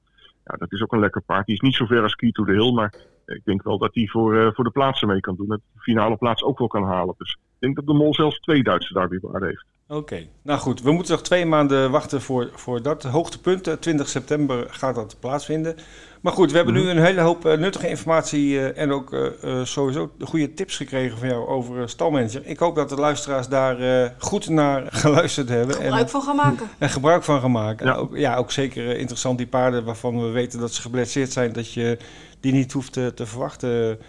[0.46, 1.46] Ja, dat is ook een lekker paard.
[1.46, 2.94] Die is niet zo ver als Key to the Hill, maar
[3.26, 5.48] ik denk wel dat hij voor, uh, voor de plaatsen mee kan doen.
[5.48, 7.16] Dat de finale plaats ook wel kan halen.
[7.18, 9.66] Dus ik denk dat de Mol zelfs twee Duitse derbywaarden heeft.
[9.92, 10.82] Oké, nou goed.
[10.82, 13.82] We moeten nog twee maanden wachten voor, voor dat hoogtepunt.
[13.82, 15.76] 20 september gaat dat plaatsvinden.
[16.22, 16.90] Maar goed, we hebben nu mhm.
[16.90, 21.28] een hele hoop uh, nuttige informatie uh, en ook uh, sowieso goede tips gekregen van
[21.28, 22.46] jou over stalmanager.
[22.46, 25.76] Ik hoop dat de luisteraars daar goed naar geluisterd hebben.
[25.76, 26.68] Gebruik en, van gaan maken.
[26.80, 27.86] En gebruik van gaan maken.
[27.86, 27.94] Ja.
[27.94, 31.74] ook, ja, ook zeker interessant die paarden waarvan we weten dat ze geblesseerd zijn, dat
[31.74, 31.98] je
[32.42, 34.00] die niet hoeft te, te verwachten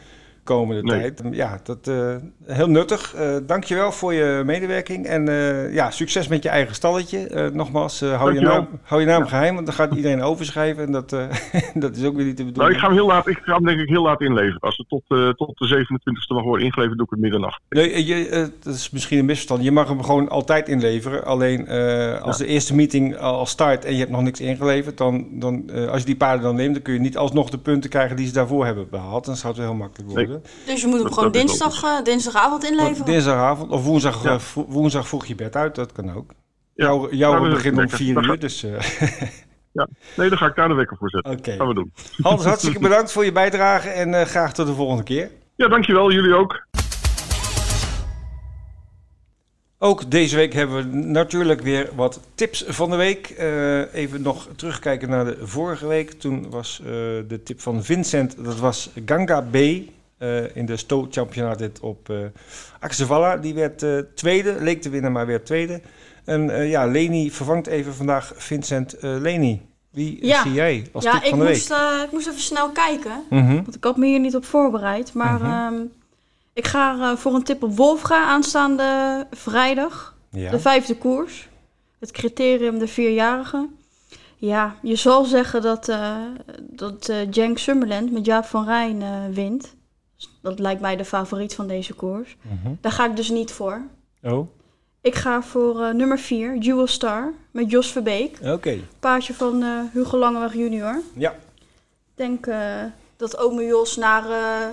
[0.45, 1.01] komende nee.
[1.01, 1.34] tijd.
[1.34, 2.14] Ja, dat uh,
[2.45, 3.14] heel nuttig.
[3.16, 7.51] Uh, dankjewel voor je medewerking en uh, ja, succes met je eigen stalletje.
[7.55, 9.28] nogmaals, hou, je naam, hou je naam ja.
[9.28, 11.11] geheim, want dan gaat iedereen overschrijven en dat,
[11.74, 12.55] dat is ook weer niet te bedoelen.
[12.55, 14.61] Nou, ik ga hem heel laat, ik ga hem denk ik heel laat inleveren.
[14.61, 15.03] Als het tot,
[15.36, 17.61] tot de 27e mag worden ingeleverd, doe ik het middernacht.
[17.68, 19.62] Nee, je, dat is misschien een misverstand.
[19.62, 21.24] Je mag hem gewoon altijd inleveren.
[21.24, 21.68] Alleen
[22.20, 22.45] als ja.
[22.45, 26.07] de eerste meeting al start en je hebt nog niks ingeleverd, dan, dan als je
[26.07, 28.64] die paarden dan neemt, dan kun je niet alsnog de punten krijgen die ze daarvoor
[28.64, 29.24] hebben behaald.
[29.24, 30.28] Dan zou het heel makkelijk worden.
[30.28, 30.31] Nee.
[30.66, 33.04] Dus je moet hem gewoon dinsdag, uh, dinsdagavond inleveren?
[33.04, 34.32] Dinsdagavond of woensdag, ja.
[34.32, 36.32] uh, woensdag vroeg je bed uit, dat kan ook.
[36.74, 36.84] Ja.
[36.84, 38.64] Jouw, jouw nou, begint om vier uur, dus...
[38.64, 38.80] Uh...
[39.78, 41.32] ja, nee, dan ga ik daar de wekker voor zetten.
[41.32, 41.52] Oké.
[41.52, 41.92] Gaan we doen.
[42.22, 45.30] Hans, hartstikke bedankt voor je bijdrage en graag tot de volgende keer.
[45.56, 46.12] Ja, dankjewel.
[46.12, 46.66] Jullie ook.
[49.84, 53.34] Ook deze week hebben we natuurlijk weer wat tips van de week.
[53.38, 56.12] Uh, even nog terugkijken naar de vorige week.
[56.12, 56.88] Toen was uh,
[57.28, 59.56] de tip van Vincent, dat was Ganga B.
[60.22, 62.18] Uh, in de Sto-championaat op uh,
[62.80, 63.36] Axevalla.
[63.36, 65.80] Die werd tweede, leek te winnen, maar werd tweede.
[66.24, 69.62] En ja, Leni vervangt even vandaag Vincent Leni.
[69.90, 70.42] Wie ja.
[70.42, 71.62] zie jij als ja, tip van de week?
[72.04, 73.62] ik moest even snel kijken, Mm -hmm.
[73.62, 75.12] want ik had me hier niet op voorbereid.
[75.14, 75.50] Maar Mhm.
[75.50, 75.82] ehm,
[76.52, 80.16] ik ga voor een tip op Wolfga aanstaande vrijdag.
[80.30, 80.50] Ja.
[80.50, 81.48] De vijfde koers.
[81.98, 83.68] Het criterium de vierjarige.
[84.36, 86.16] Ja, je zal zeggen dat, eh
[86.60, 89.74] dat eh Jenk Summerland met Jaap van Rijn eh, wint.
[90.42, 92.36] Dat lijkt mij de favoriet van deze koers.
[92.42, 92.74] Mhm.
[92.80, 93.80] Daar ga ik dus niet voor.
[94.22, 94.48] Oh,
[95.00, 98.38] Ik ga voor eh, nummer 4, Jewel Star, met Jos Verbeek.
[98.44, 98.78] oké.
[99.00, 101.00] Paardje van eh, Hugo Langeweg junior.
[101.16, 101.30] Ja.
[101.30, 102.58] Ik denk eh,
[103.16, 104.24] dat ome Jos naar,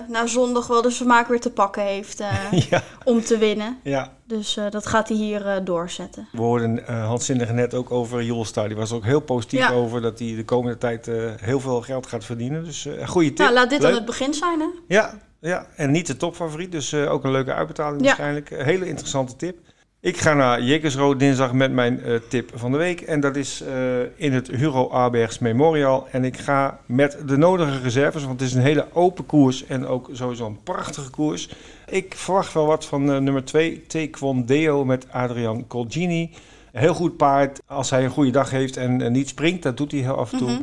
[0.08, 2.18] naar zondag wel de vermaak weer te pakken heeft
[2.70, 2.82] ja.
[3.04, 3.78] om te winnen.
[3.82, 4.12] ja.
[4.24, 6.28] Dus dat gaat hij hier doorzetten.
[6.32, 8.68] We hoorden Hans net ook over Jolstar.
[8.68, 9.72] Die was ook heel positief Ja.
[9.72, 11.06] over dat hij de komende tijd
[11.40, 12.64] heel veel geld gaat verdienen.
[12.64, 13.38] Dus een goede tip.
[13.38, 14.66] Nou, laat dit dan het begin zijn, hè?
[14.88, 16.72] Ja, ja, en niet de topfavoriet.
[16.72, 18.06] Dus eh, ook een leuke uitbetaling Ja.
[18.06, 18.50] waarschijnlijk.
[18.50, 19.58] Een hele interessante tip.
[20.02, 23.00] Ik ga naar Jekersrood dinsdag met mijn eh, tip van de week.
[23.00, 26.06] En dat is eh, in het Hugo Abergs Memorial.
[26.10, 29.66] En ik ga met de nodige reserves, want het is een hele open koers.
[29.66, 31.48] En ook sowieso een prachtige koers.
[31.88, 36.30] Ik verwacht wel wat van eh, nummer 2, Taekwondo met Adrian Colgini.
[36.72, 37.60] Een heel goed paard.
[37.66, 40.32] Als hij een goede dag heeft en, en niet springt, dat doet hij heel af
[40.32, 40.50] en toe.
[40.50, 40.60] Mhm.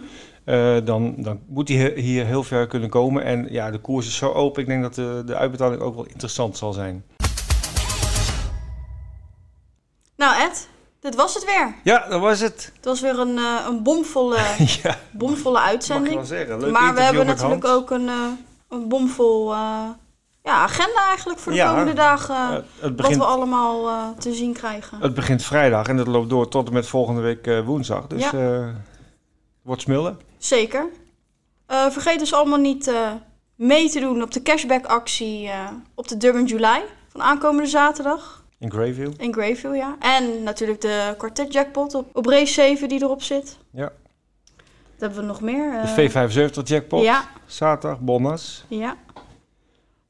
[0.47, 3.23] Eh, dan, dan moet hij hier heel ver kunnen komen.
[3.23, 4.61] En ja, de koers is zo open.
[4.61, 7.03] Ik denk dat de, de uitbetaling ook wel interessant zal zijn.
[10.15, 10.67] Nou, Ed,
[10.99, 11.75] dit was het weer.
[11.83, 12.71] Ja, dat was het.
[12.75, 14.37] Het was weer een, eh, een bomvolle,
[14.83, 16.15] ja, bomvolle mag je uitzending.
[16.15, 16.59] wel zeggen.
[16.59, 17.75] Leuk maar we hebben natuurlijk Hans.
[17.75, 18.15] ook een, eh,
[18.69, 19.95] een bomvol ja,
[20.43, 21.69] agenda eigenlijk voor de Ja.
[21.69, 22.63] komende dagen.
[22.79, 23.85] Het, Wat we allemaal
[24.19, 25.01] te zien krijgen.
[25.01, 28.07] het begint vrijdag en het loopt door tot en met volgende week woensdag.
[28.07, 28.73] Dus Ja.
[29.61, 30.26] wordt smullen.
[30.38, 30.85] Zeker.
[31.65, 33.11] Eh, vergeet dus allemaal niet eh,
[33.55, 38.71] mee te doen op de cashback-actie eh, op de Durban July van aankomende zaterdag In
[38.71, 39.13] Greyville.
[39.17, 39.95] in Greyville, ja.
[39.99, 43.57] En natuurlijk de kwartet jackpot op, op race 7 die erop zit.
[43.71, 43.91] Ja.
[44.99, 45.81] Wat hebben we nog meer?
[45.95, 47.03] De V75 jackpot.
[47.03, 48.65] Ja, Zaterdag, bonus.
[48.67, 48.95] ja.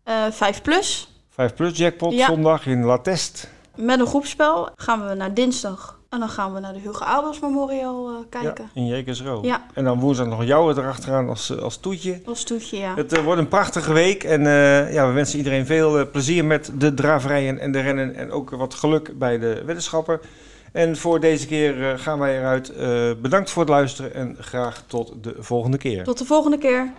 [0.03, 1.11] Eh 5 plus.
[1.29, 2.25] 5 plus jackpot Ja.
[2.27, 3.49] zondag in La Test.
[3.75, 5.96] Met een groepspel gaan we naar dinsdag.
[6.09, 8.69] En dan gaan we naar de Hugo Albers Memorial eh, kijken.
[8.73, 9.39] Ja, in Jekersro.
[9.41, 9.65] Ja.
[9.73, 12.21] En dan woensdag nog jou erachteraan als, eh, als toetje.
[12.25, 12.95] Als toetje, ja.
[12.95, 16.71] Het eh, wordt een prachtige week en eh, ja, we wensen iedereen veel plezier met
[16.73, 20.19] de draverijen en de rennen en ook wat geluk bij de weddenschappen.
[20.71, 22.69] En voor deze keer eh, gaan wij eruit.
[22.69, 26.03] Eh, bedankt voor het luisteren en graag tot de volgende keer.
[26.03, 26.93] Tot de volgende keer.